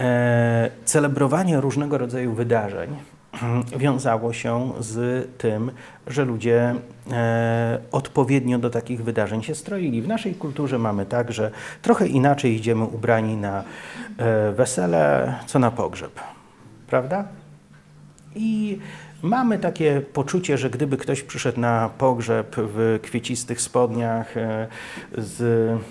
E, 0.00 0.70
celebrowanie 0.84 1.60
różnego 1.60 1.98
rodzaju 1.98 2.34
wydarzeń 2.34 2.96
wiązało 3.76 4.32
się 4.32 4.72
z 4.80 5.28
tym, 5.38 5.70
że 6.06 6.24
ludzie 6.24 6.74
e, 7.10 7.78
odpowiednio 7.92 8.58
do 8.58 8.70
takich 8.70 9.04
wydarzeń 9.04 9.42
się 9.42 9.54
stroili. 9.54 10.02
W 10.02 10.08
naszej 10.08 10.34
kulturze 10.34 10.78
mamy 10.78 11.06
tak, 11.06 11.32
że 11.32 11.50
trochę 11.82 12.06
inaczej 12.06 12.54
idziemy 12.54 12.84
ubrani 12.84 13.36
na 13.36 13.64
e, 14.18 14.52
wesele, 14.52 15.34
co 15.46 15.58
na 15.58 15.70
pogrzeb. 15.70 16.20
Prawda? 16.86 17.24
I 18.34 18.78
mamy 19.22 19.58
takie 19.58 20.02
poczucie, 20.12 20.58
że 20.58 20.70
gdyby 20.70 20.96
ktoś 20.96 21.22
przyszedł 21.22 21.60
na 21.60 21.90
pogrzeb 21.98 22.56
w 22.56 22.98
kwiecistych 23.02 23.60
spodniach 23.60 24.36
e, 24.36 24.66
z. 25.18 25.40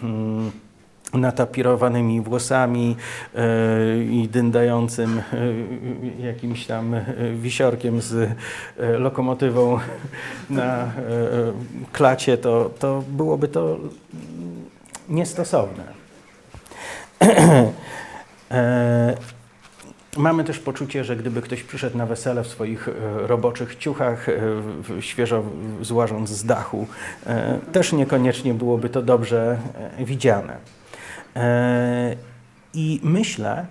Mm, 0.03 0.51
natapirowanymi 1.13 2.21
włosami 2.21 2.95
e, 3.35 3.39
i 4.03 4.27
dyndającym 4.27 5.19
e, 5.19 5.23
jakimś 6.25 6.65
tam 6.65 6.95
wisiorkiem 7.35 8.01
z 8.01 8.31
lokomotywą 8.77 9.79
na 10.49 10.91
klacie, 11.91 12.37
to, 12.37 12.71
to 12.79 13.03
byłoby 13.09 13.47
to 13.47 13.77
niestosowne. 15.09 15.83
Mamy 20.17 20.43
też 20.43 20.59
poczucie, 20.59 21.03
że 21.03 21.15
gdyby 21.15 21.41
ktoś 21.41 21.63
przyszedł 21.63 21.97
na 21.97 22.05
wesele 22.05 22.43
w 22.43 22.47
swoich 22.47 22.89
roboczych 23.15 23.75
ciuchach, 23.75 24.27
świeżo 24.99 25.43
złażąc 25.81 26.29
z 26.29 26.45
dachu, 26.45 26.87
też 27.71 27.93
niekoniecznie 27.93 28.53
byłoby 28.53 28.89
to 28.89 29.01
dobrze 29.01 29.57
widziane. 29.99 30.57
E, 31.37 32.15
I 32.73 32.99
myślę, 33.03 33.65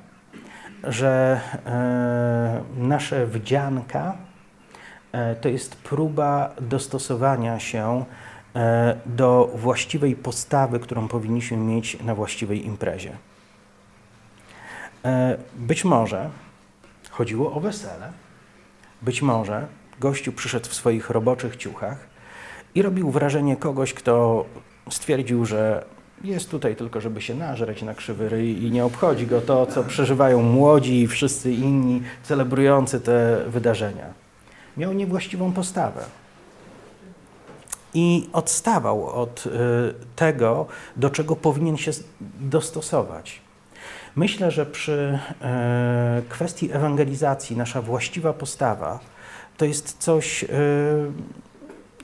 że 0.84 1.40
e, 1.66 2.62
nasze 2.76 3.26
wdzianka 3.26 4.16
e, 5.12 5.34
to 5.36 5.48
jest 5.48 5.76
próba 5.76 6.54
dostosowania 6.60 7.60
się 7.60 8.04
do 9.06 9.50
właściwej 9.54 10.16
postawy, 10.16 10.80
którą 10.80 11.08
powinniśmy 11.08 11.56
mieć 11.56 12.02
na 12.02 12.14
właściwej 12.14 12.66
imprezie. 12.66 13.10
Być 15.56 15.84
może 15.84 16.30
chodziło 17.10 17.52
o 17.52 17.60
wesele, 17.60 18.12
być 19.02 19.22
może 19.22 19.66
gościu 20.00 20.32
przyszedł 20.32 20.68
w 20.68 20.74
swoich 20.74 21.10
roboczych 21.10 21.56
ciuchach 21.56 22.06
i 22.74 22.82
robił 22.82 23.10
wrażenie 23.10 23.56
kogoś, 23.56 23.94
kto 23.94 24.44
stwierdził, 24.90 25.44
że 25.44 25.84
jest 26.24 26.50
tutaj 26.50 26.76
tylko, 26.76 27.00
żeby 27.00 27.22
się 27.22 27.34
nażreć 27.34 27.82
na 27.82 27.94
krzywy 27.94 28.28
ryj 28.28 28.64
i 28.64 28.70
nie 28.70 28.84
obchodzi 28.84 29.26
go 29.26 29.40
to, 29.40 29.66
co 29.66 29.84
przeżywają 29.84 30.42
młodzi 30.42 31.02
i 31.02 31.06
wszyscy 31.06 31.52
inni 31.52 32.02
celebrujący 32.22 33.00
te 33.00 33.44
wydarzenia. 33.46 34.06
Miał 34.76 34.92
niewłaściwą 34.92 35.52
postawę. 35.52 36.04
I 37.94 38.28
odstawał 38.32 39.06
od 39.06 39.46
y, 39.46 39.50
tego, 40.16 40.66
do 40.96 41.10
czego 41.10 41.36
powinien 41.36 41.76
się 41.76 41.90
dostosować. 42.40 43.45
Myślę, 44.16 44.50
że 44.50 44.66
przy 44.66 45.18
y, 46.20 46.28
kwestii 46.28 46.72
ewangelizacji 46.72 47.56
nasza 47.56 47.82
właściwa 47.82 48.32
postawa 48.32 49.00
to 49.56 49.64
jest 49.64 49.98
coś 49.98 50.44
y, 50.44 50.48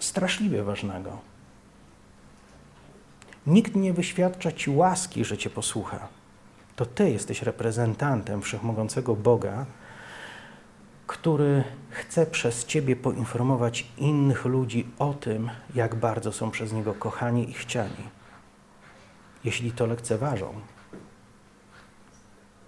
straszliwie 0.01 0.63
ważnego. 0.63 1.19
Nikt 3.47 3.77
nie 3.77 3.93
wyświadcza 3.93 4.53
Ci 4.53 4.71
łaski, 4.71 5.25
że 5.25 5.39
Cię 5.39 5.51
posłucha. 5.51 6.09
To 6.77 6.87
Ty 6.87 7.11
jesteś 7.11 7.43
reprezentantem 7.43 8.43
wszechmogącego 8.43 9.17
Boga, 9.17 9.67
który 11.07 11.65
chce 11.91 12.27
przez 12.27 12.65
Ciebie 12.65 12.97
poinformować 12.97 13.87
innych 13.99 14.45
ludzi 14.45 14.87
o 14.99 15.15
tym, 15.15 15.51
jak 15.75 15.95
bardzo 15.95 16.33
są 16.33 16.51
przez 16.51 16.73
Niego 16.73 16.95
kochani 16.95 17.51
i 17.51 17.53
chciani. 17.53 18.09
Jeśli 19.45 19.73
to 19.73 19.87
lekceważą, 19.87 20.55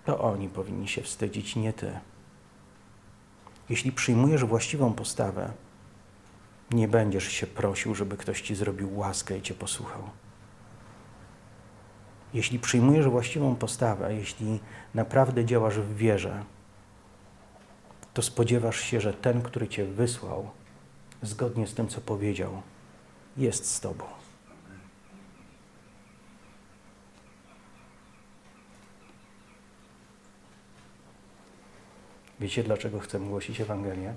to 0.05 0.21
oni 0.21 0.49
powinni 0.49 0.89
się 0.89 1.03
wstydzić, 1.03 1.57
nie 1.57 1.73
Ty. 1.73 1.99
Jeśli 3.69 3.93
przyjmujesz 3.93 4.45
właściwą 4.45 4.93
postawę, 4.93 5.53
nie 6.71 6.89
będziesz 6.89 7.25
się 7.25 7.47
prosił, 7.47 7.95
żeby 7.95 8.17
ktoś 8.17 8.41
Ci 8.41 8.55
zrobił 8.55 8.99
łaskę 8.99 9.39
i 9.39 9.43
Cię 9.43 9.55
posłuchał. 9.55 10.03
Jeśli 12.35 12.59
przyjmujesz 12.59 13.09
właściwą 13.09 13.57
postawę, 13.57 14.15
jeśli 14.15 14.61
naprawdę 14.95 15.45
działasz 15.45 15.79
w 15.79 15.97
wierze, 15.97 16.45
to 18.15 18.23
spodziewasz 18.23 18.81
się, 18.81 19.01
że 19.01 19.15
ten, 19.15 19.43
który 19.43 19.69
Cię 19.69 19.85
wysłał, 19.85 20.51
zgodnie 21.23 21.67
z 21.67 21.75
tym, 21.75 21.89
co 21.89 22.01
powiedział, 22.01 22.63
jest 23.37 23.71
z 23.71 23.81
Tobą. 23.81 24.05
Wiecie, 32.41 32.63
dlaczego 32.63 33.01
chcę 33.01 33.21
głosić 33.21 33.61
Ewangelię? 33.61 34.15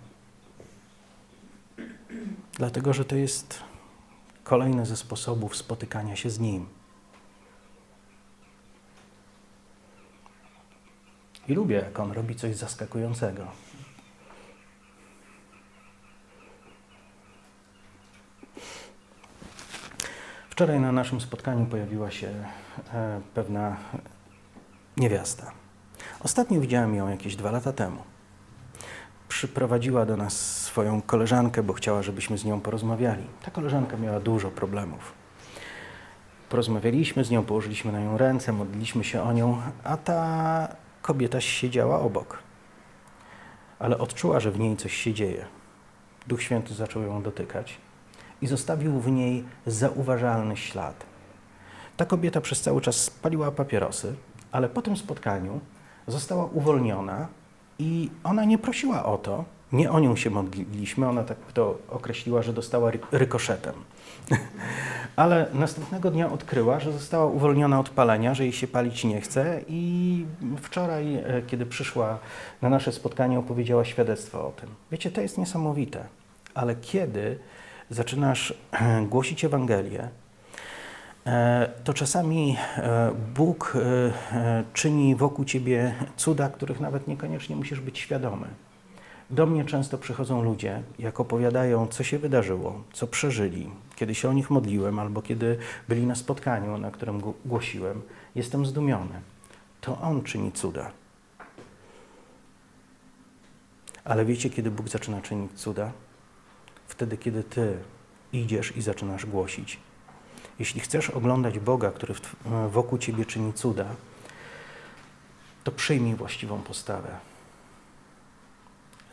Dlatego, 2.53 2.93
że 2.93 3.05
to 3.05 3.15
jest 3.15 3.63
kolejny 4.43 4.85
ze 4.85 4.97
sposobów 4.97 5.55
spotykania 5.55 6.15
się 6.15 6.29
z 6.29 6.39
Nim. 6.39 6.69
I 11.47 11.53
lubię, 11.53 11.75
jak 11.75 11.99
on 11.99 12.11
robi 12.11 12.35
coś 12.35 12.55
zaskakującego. 12.55 13.47
Wczoraj 20.49 20.79
na 20.79 20.91
naszym 20.91 21.21
spotkaniu 21.21 21.65
pojawiła 21.65 22.11
się 22.11 22.45
e, 22.93 23.21
pewna 23.33 23.77
niewiasta. 24.97 25.51
Ostatnio 26.19 26.61
widziałem 26.61 26.95
ją 26.95 27.09
jakieś 27.09 27.35
dwa 27.35 27.51
lata 27.51 27.73
temu. 27.73 28.01
Przyprowadziła 29.27 30.05
do 30.05 30.17
nas 30.17 30.61
swoją 30.61 31.01
koleżankę, 31.01 31.63
bo 31.63 31.73
chciała, 31.73 32.03
żebyśmy 32.03 32.37
z 32.37 32.45
nią 32.45 32.61
porozmawiali. 32.61 33.23
Ta 33.45 33.51
koleżanka 33.51 33.97
miała 33.97 34.19
dużo 34.19 34.51
problemów. 34.51 35.13
Porozmawialiśmy 36.49 37.23
z 37.23 37.29
nią, 37.29 37.43
położyliśmy 37.43 37.91
na 37.91 37.99
nią 37.99 38.17
ręce, 38.17 38.53
modliliśmy 38.53 39.03
się 39.03 39.21
o 39.21 39.33
nią, 39.33 39.61
a 39.83 39.97
ta 39.97 40.67
kobieta 41.01 41.41
siedziała 41.41 41.99
obok, 41.99 42.37
ale 43.79 43.97
odczuła, 43.97 44.39
że 44.39 44.51
w 44.51 44.59
niej 44.59 44.77
coś 44.77 44.93
się 44.93 45.13
dzieje. 45.13 45.45
Duch 46.27 46.41
Święty 46.41 46.73
zaczął 46.73 47.03
ją 47.03 47.23
dotykać 47.23 47.77
i 48.41 48.47
zostawił 48.47 48.99
w 48.99 49.11
niej 49.11 49.43
zauważalny 49.65 50.57
ślad. 50.57 51.05
Ta 51.97 52.05
kobieta 52.05 52.41
przez 52.41 52.61
cały 52.61 52.81
czas 52.81 52.95
spaliła 52.95 53.51
papierosy, 53.51 54.15
ale 54.51 54.69
po 54.69 54.81
tym 54.81 54.97
spotkaniu 54.97 55.59
została 56.07 56.45
uwolniona 56.45 57.27
i 57.79 58.09
ona 58.23 58.45
nie 58.45 58.57
prosiła 58.57 59.05
o 59.05 59.17
to, 59.17 59.45
nie 59.71 59.91
o 59.91 59.99
nią 59.99 60.15
się 60.15 60.29
modliliśmy, 60.29 61.07
ona 61.07 61.23
tak 61.23 61.37
to 61.53 61.77
określiła, 61.89 62.41
że 62.41 62.53
dostała 62.53 62.91
rykoszetem. 63.11 63.73
Ale 65.15 65.45
następnego 65.53 66.11
dnia 66.11 66.31
odkryła, 66.31 66.79
że 66.79 66.91
została 66.91 67.25
uwolniona 67.25 67.79
od 67.79 67.89
palenia, 67.89 68.33
że 68.33 68.43
jej 68.43 68.53
się 68.53 68.67
palić 68.67 69.03
nie 69.03 69.21
chce 69.21 69.61
i 69.67 70.25
wczoraj, 70.61 71.15
e, 71.15 71.41
kiedy 71.47 71.65
przyszła 71.65 72.19
na 72.61 72.69
nasze 72.69 72.91
spotkanie, 72.91 73.39
opowiedziała 73.39 73.85
świadectwo 73.85 74.47
o 74.47 74.51
tym. 74.51 74.69
Wiecie, 74.91 75.11
to 75.11 75.21
jest 75.21 75.37
niesamowite, 75.37 76.05
ale 76.53 76.75
kiedy 76.75 77.39
zaczynasz 77.89 78.53
głosić 79.09 79.45
Ewangelię, 79.45 80.09
to 81.83 81.93
czasami 81.93 82.57
e, 82.77 83.11
Bóg 83.35 83.73
e, 83.75 84.35
e, 84.35 84.63
czyni 84.73 85.15
wokół 85.15 85.45
ciebie 85.45 85.93
cuda, 86.17 86.49
których 86.49 86.79
nawet 86.79 87.07
niekoniecznie 87.07 87.55
musisz 87.55 87.79
być 87.79 87.99
świadomy. 87.99 88.47
Do 89.29 89.45
mnie 89.45 89.65
często 89.65 89.97
przychodzą 89.97 90.43
ludzie, 90.43 90.81
jak 90.99 91.19
opowiadają, 91.19 91.87
co 91.87 92.03
się 92.03 92.19
wydarzyło, 92.19 92.83
co 92.93 93.07
przeżyli, 93.07 93.69
kiedy 93.95 94.15
się 94.15 94.29
o 94.29 94.33
nich 94.33 94.49
modliłem, 94.49 94.99
albo 94.99 95.21
kiedy 95.21 95.57
byli 95.87 96.05
na 96.05 96.15
spotkaniu, 96.15 96.77
na 96.77 96.91
którym 96.91 97.21
gł- 97.21 97.33
głosiłem. 97.45 98.01
Jestem 98.35 98.65
zdumiony. 98.65 99.21
To 99.81 100.01
On 100.01 100.23
czyni 100.23 100.51
cuda. 100.51 100.91
Ale 104.05 104.25
wiecie, 104.25 104.49
kiedy 104.49 104.71
Bóg 104.71 104.89
zaczyna 104.89 105.21
czynić 105.21 105.51
cuda? 105.51 105.91
Wtedy, 106.87 107.17
kiedy 107.17 107.43
Ty 107.43 107.77
idziesz 108.33 108.77
i 108.77 108.81
zaczynasz 108.81 109.25
głosić. 109.25 109.79
Jeśli 110.59 110.81
chcesz 110.81 111.09
oglądać 111.09 111.59
Boga, 111.59 111.91
który 111.91 112.13
tw- 112.13 112.69
wokół 112.71 112.97
Ciebie 112.97 113.25
czyni 113.25 113.53
cuda, 113.53 113.85
to 115.63 115.71
przyjmij 115.71 116.15
właściwą 116.15 116.61
postawę. 116.61 117.19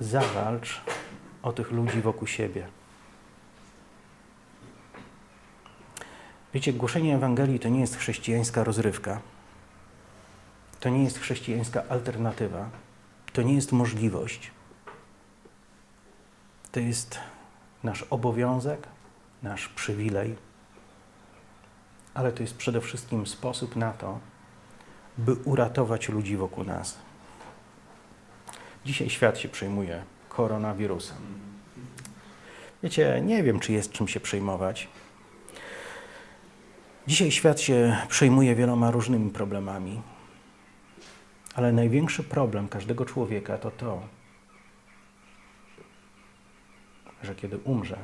Zawalcz 0.00 0.80
o 1.42 1.52
tych 1.52 1.70
ludzi 1.70 2.00
wokół 2.00 2.26
siebie. 2.26 2.68
Wiecie, 6.54 6.72
głoszenie 6.72 7.14
Ewangelii 7.14 7.60
to 7.60 7.68
nie 7.68 7.80
jest 7.80 7.96
chrześcijańska 7.96 8.64
rozrywka. 8.64 9.20
To 10.80 10.88
nie 10.88 11.04
jest 11.04 11.18
chrześcijańska 11.18 11.82
alternatywa. 11.88 12.68
To 13.32 13.42
nie 13.42 13.54
jest 13.54 13.72
możliwość. 13.72 14.50
To 16.72 16.80
jest 16.80 17.18
nasz 17.82 18.02
obowiązek, 18.02 18.88
nasz 19.42 19.68
przywilej, 19.68 20.36
ale 22.14 22.32
to 22.32 22.42
jest 22.42 22.56
przede 22.56 22.80
wszystkim 22.80 23.26
sposób 23.26 23.76
na 23.76 23.92
to, 23.92 24.18
by 25.18 25.34
uratować 25.34 26.08
ludzi 26.08 26.36
wokół 26.36 26.64
nas. 26.64 26.98
Dzisiaj 28.84 29.10
świat 29.10 29.38
się 29.38 29.48
przejmuje 29.48 30.04
koronawirusem. 30.28 31.16
Wiecie, 32.82 33.20
nie 33.24 33.42
wiem, 33.42 33.60
czy 33.60 33.72
jest 33.72 33.92
czym 33.92 34.08
się 34.08 34.20
przejmować. 34.20 34.88
Dzisiaj 37.06 37.30
świat 37.30 37.60
się 37.60 37.96
przejmuje 38.08 38.54
wieloma 38.54 38.90
różnymi 38.90 39.30
problemami, 39.30 40.02
ale 41.54 41.72
największy 41.72 42.22
problem 42.22 42.68
każdego 42.68 43.04
człowieka 43.04 43.58
to 43.58 43.70
to, 43.70 44.02
że 47.22 47.34
kiedy 47.34 47.58
umrze, 47.58 47.98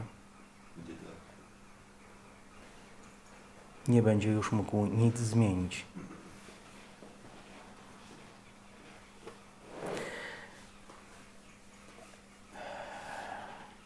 nie 3.90 4.02
będzie 4.02 4.28
już 4.28 4.52
mógł 4.52 4.86
nic 4.86 5.18
zmienić. 5.18 5.84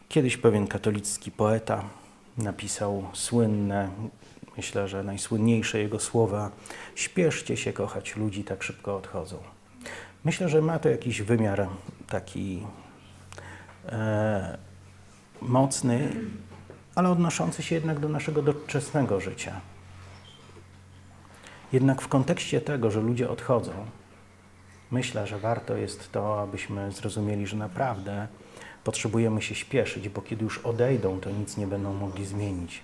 Kiedyś 0.09 0.37
pewien 0.37 0.67
katolicki 0.67 1.31
poeta 1.31 1.83
napisał 2.37 3.05
słynne, 3.13 3.89
myślę, 4.57 4.87
że 4.87 5.03
najsłynniejsze 5.03 5.79
jego 5.79 5.99
słowa: 5.99 6.51
Śpieszcie 6.95 7.57
się 7.57 7.73
kochać, 7.73 8.15
ludzi 8.15 8.43
tak 8.43 8.63
szybko 8.63 8.95
odchodzą. 8.95 9.37
Myślę, 10.25 10.49
że 10.49 10.61
ma 10.61 10.79
to 10.79 10.89
jakiś 10.89 11.21
wymiar 11.21 11.67
taki 12.07 12.63
e, 13.89 14.57
mocny, 15.41 16.13
ale 16.95 17.09
odnoszący 17.09 17.63
się 17.63 17.75
jednak 17.75 17.99
do 17.99 18.09
naszego 18.09 18.41
doczesnego 18.41 19.19
życia. 19.19 19.61
Jednak 21.73 22.01
w 22.01 22.07
kontekście 22.07 22.61
tego, 22.61 22.91
że 22.91 23.01
ludzie 23.01 23.29
odchodzą, 23.29 23.71
myślę, 24.91 25.27
że 25.27 25.39
warto 25.39 25.75
jest 25.75 26.11
to, 26.11 26.41
abyśmy 26.41 26.91
zrozumieli, 26.91 27.47
że 27.47 27.57
naprawdę 27.57 28.27
potrzebujemy 28.83 29.41
się 29.41 29.55
śpieszyć, 29.55 30.09
bo 30.09 30.21
kiedy 30.21 30.43
już 30.43 30.57
odejdą, 30.57 31.19
to 31.19 31.31
nic 31.31 31.57
nie 31.57 31.67
będą 31.67 31.93
mogli 31.93 32.25
zmienić. 32.25 32.81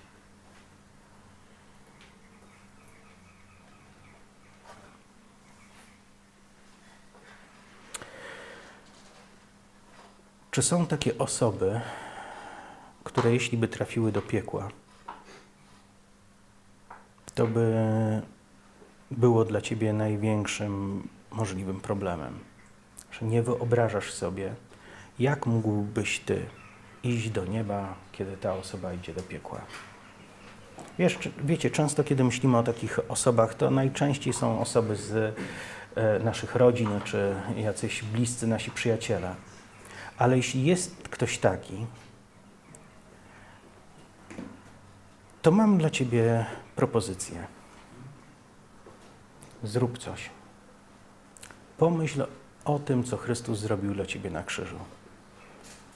Czy 10.50 10.62
są 10.62 10.86
takie 10.86 11.18
osoby, 11.18 11.80
które 13.04 13.32
jeśli 13.32 13.58
by 13.58 13.68
trafiły 13.68 14.12
do 14.12 14.22
piekła, 14.22 14.68
to 17.34 17.46
by 17.46 17.72
było 19.16 19.44
dla 19.44 19.60
ciebie 19.60 19.92
największym 19.92 21.02
możliwym 21.30 21.80
problemem? 21.80 22.38
Że 23.10 23.26
nie 23.26 23.42
wyobrażasz 23.42 24.12
sobie, 24.12 24.54
jak 25.18 25.46
mógłbyś 25.46 26.20
ty 26.20 26.46
iść 27.02 27.30
do 27.30 27.44
nieba, 27.44 27.94
kiedy 28.12 28.36
ta 28.36 28.54
osoba 28.54 28.92
idzie 28.92 29.14
do 29.14 29.22
piekła? 29.22 29.60
Wiesz, 30.98 31.18
wiecie, 31.44 31.70
często 31.70 32.04
kiedy 32.04 32.24
myślimy 32.24 32.58
o 32.58 32.62
takich 32.62 32.98
osobach, 33.08 33.54
to 33.54 33.70
najczęściej 33.70 34.32
są 34.32 34.60
osoby 34.60 34.96
z 34.96 35.38
e, 35.94 36.18
naszych 36.18 36.54
rodzin, 36.54 37.00
czy 37.04 37.34
jacyś 37.56 38.02
bliscy 38.02 38.46
nasi 38.46 38.70
przyjaciele. 38.70 39.34
Ale 40.18 40.36
jeśli 40.36 40.64
jest 40.64 41.08
ktoś 41.08 41.38
taki, 41.38 41.86
to 45.42 45.50
mam 45.50 45.78
dla 45.78 45.90
ciebie 45.90 46.46
propozycję. 46.76 47.46
Zrób 49.62 49.98
coś. 49.98 50.30
Pomyśl 51.78 52.26
o 52.64 52.78
tym, 52.78 53.04
co 53.04 53.16
Chrystus 53.16 53.58
zrobił 53.58 53.94
dla 53.94 54.06
ciebie 54.06 54.30
na 54.30 54.42
krzyżu. 54.42 54.78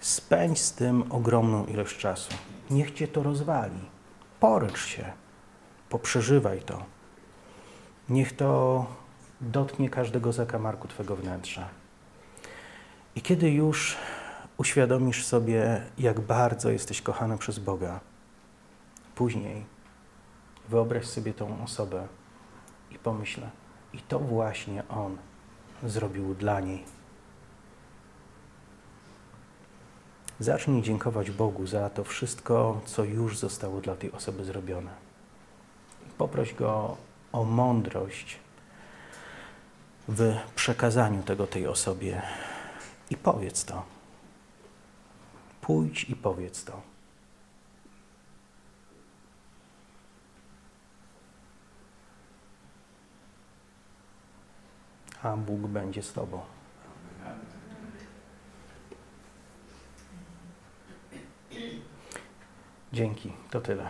Spędź 0.00 0.58
z 0.58 0.72
tym 0.72 1.12
ogromną 1.12 1.66
ilość 1.66 1.98
czasu. 1.98 2.34
Niech 2.70 2.94
cię 2.94 3.08
to 3.08 3.22
rozwali. 3.22 3.80
Porycz 4.40 4.86
się. 4.86 5.12
Poprzeżywaj 5.88 6.62
to. 6.62 6.82
Niech 8.08 8.36
to 8.36 8.86
dotknie 9.40 9.90
każdego 9.90 10.32
zakamarku 10.32 10.88
twego 10.88 11.16
wnętrza. 11.16 11.68
I 13.16 13.22
kiedy 13.22 13.50
już 13.50 13.96
uświadomisz 14.56 15.26
sobie, 15.26 15.82
jak 15.98 16.20
bardzo 16.20 16.70
jesteś 16.70 17.02
kochany 17.02 17.38
przez 17.38 17.58
Boga, 17.58 18.00
później 19.14 19.64
wyobraź 20.68 21.06
sobie 21.06 21.34
tą 21.34 21.62
osobę 21.64 22.08
i 22.96 22.98
pomyśl, 22.98 23.40
i 23.92 23.98
to 23.98 24.18
właśnie 24.18 24.88
On 24.88 25.16
zrobił 25.84 26.34
dla 26.34 26.60
niej. 26.60 26.84
Zacznij 30.40 30.82
dziękować 30.82 31.30
Bogu 31.30 31.66
za 31.66 31.90
to 31.90 32.04
wszystko, 32.04 32.80
co 32.84 33.04
już 33.04 33.38
zostało 33.38 33.80
dla 33.80 33.96
tej 33.96 34.12
osoby 34.12 34.44
zrobione. 34.44 34.90
Poproś 36.18 36.54
Go 36.54 36.96
o 37.32 37.44
mądrość 37.44 38.38
w 40.08 40.36
przekazaniu 40.54 41.22
tego 41.22 41.46
tej 41.46 41.66
osobie 41.66 42.22
i 43.10 43.16
powiedz 43.16 43.64
to. 43.64 43.82
Pójdź 45.60 46.04
i 46.04 46.16
powiedz 46.16 46.64
to. 46.64 46.95
A 55.26 55.36
Bóg 55.36 55.60
będzie 55.60 56.02
z 56.02 56.12
Tobą. 56.12 56.40
Dzięki, 62.92 63.32
to 63.50 63.60
tyle. 63.60 63.88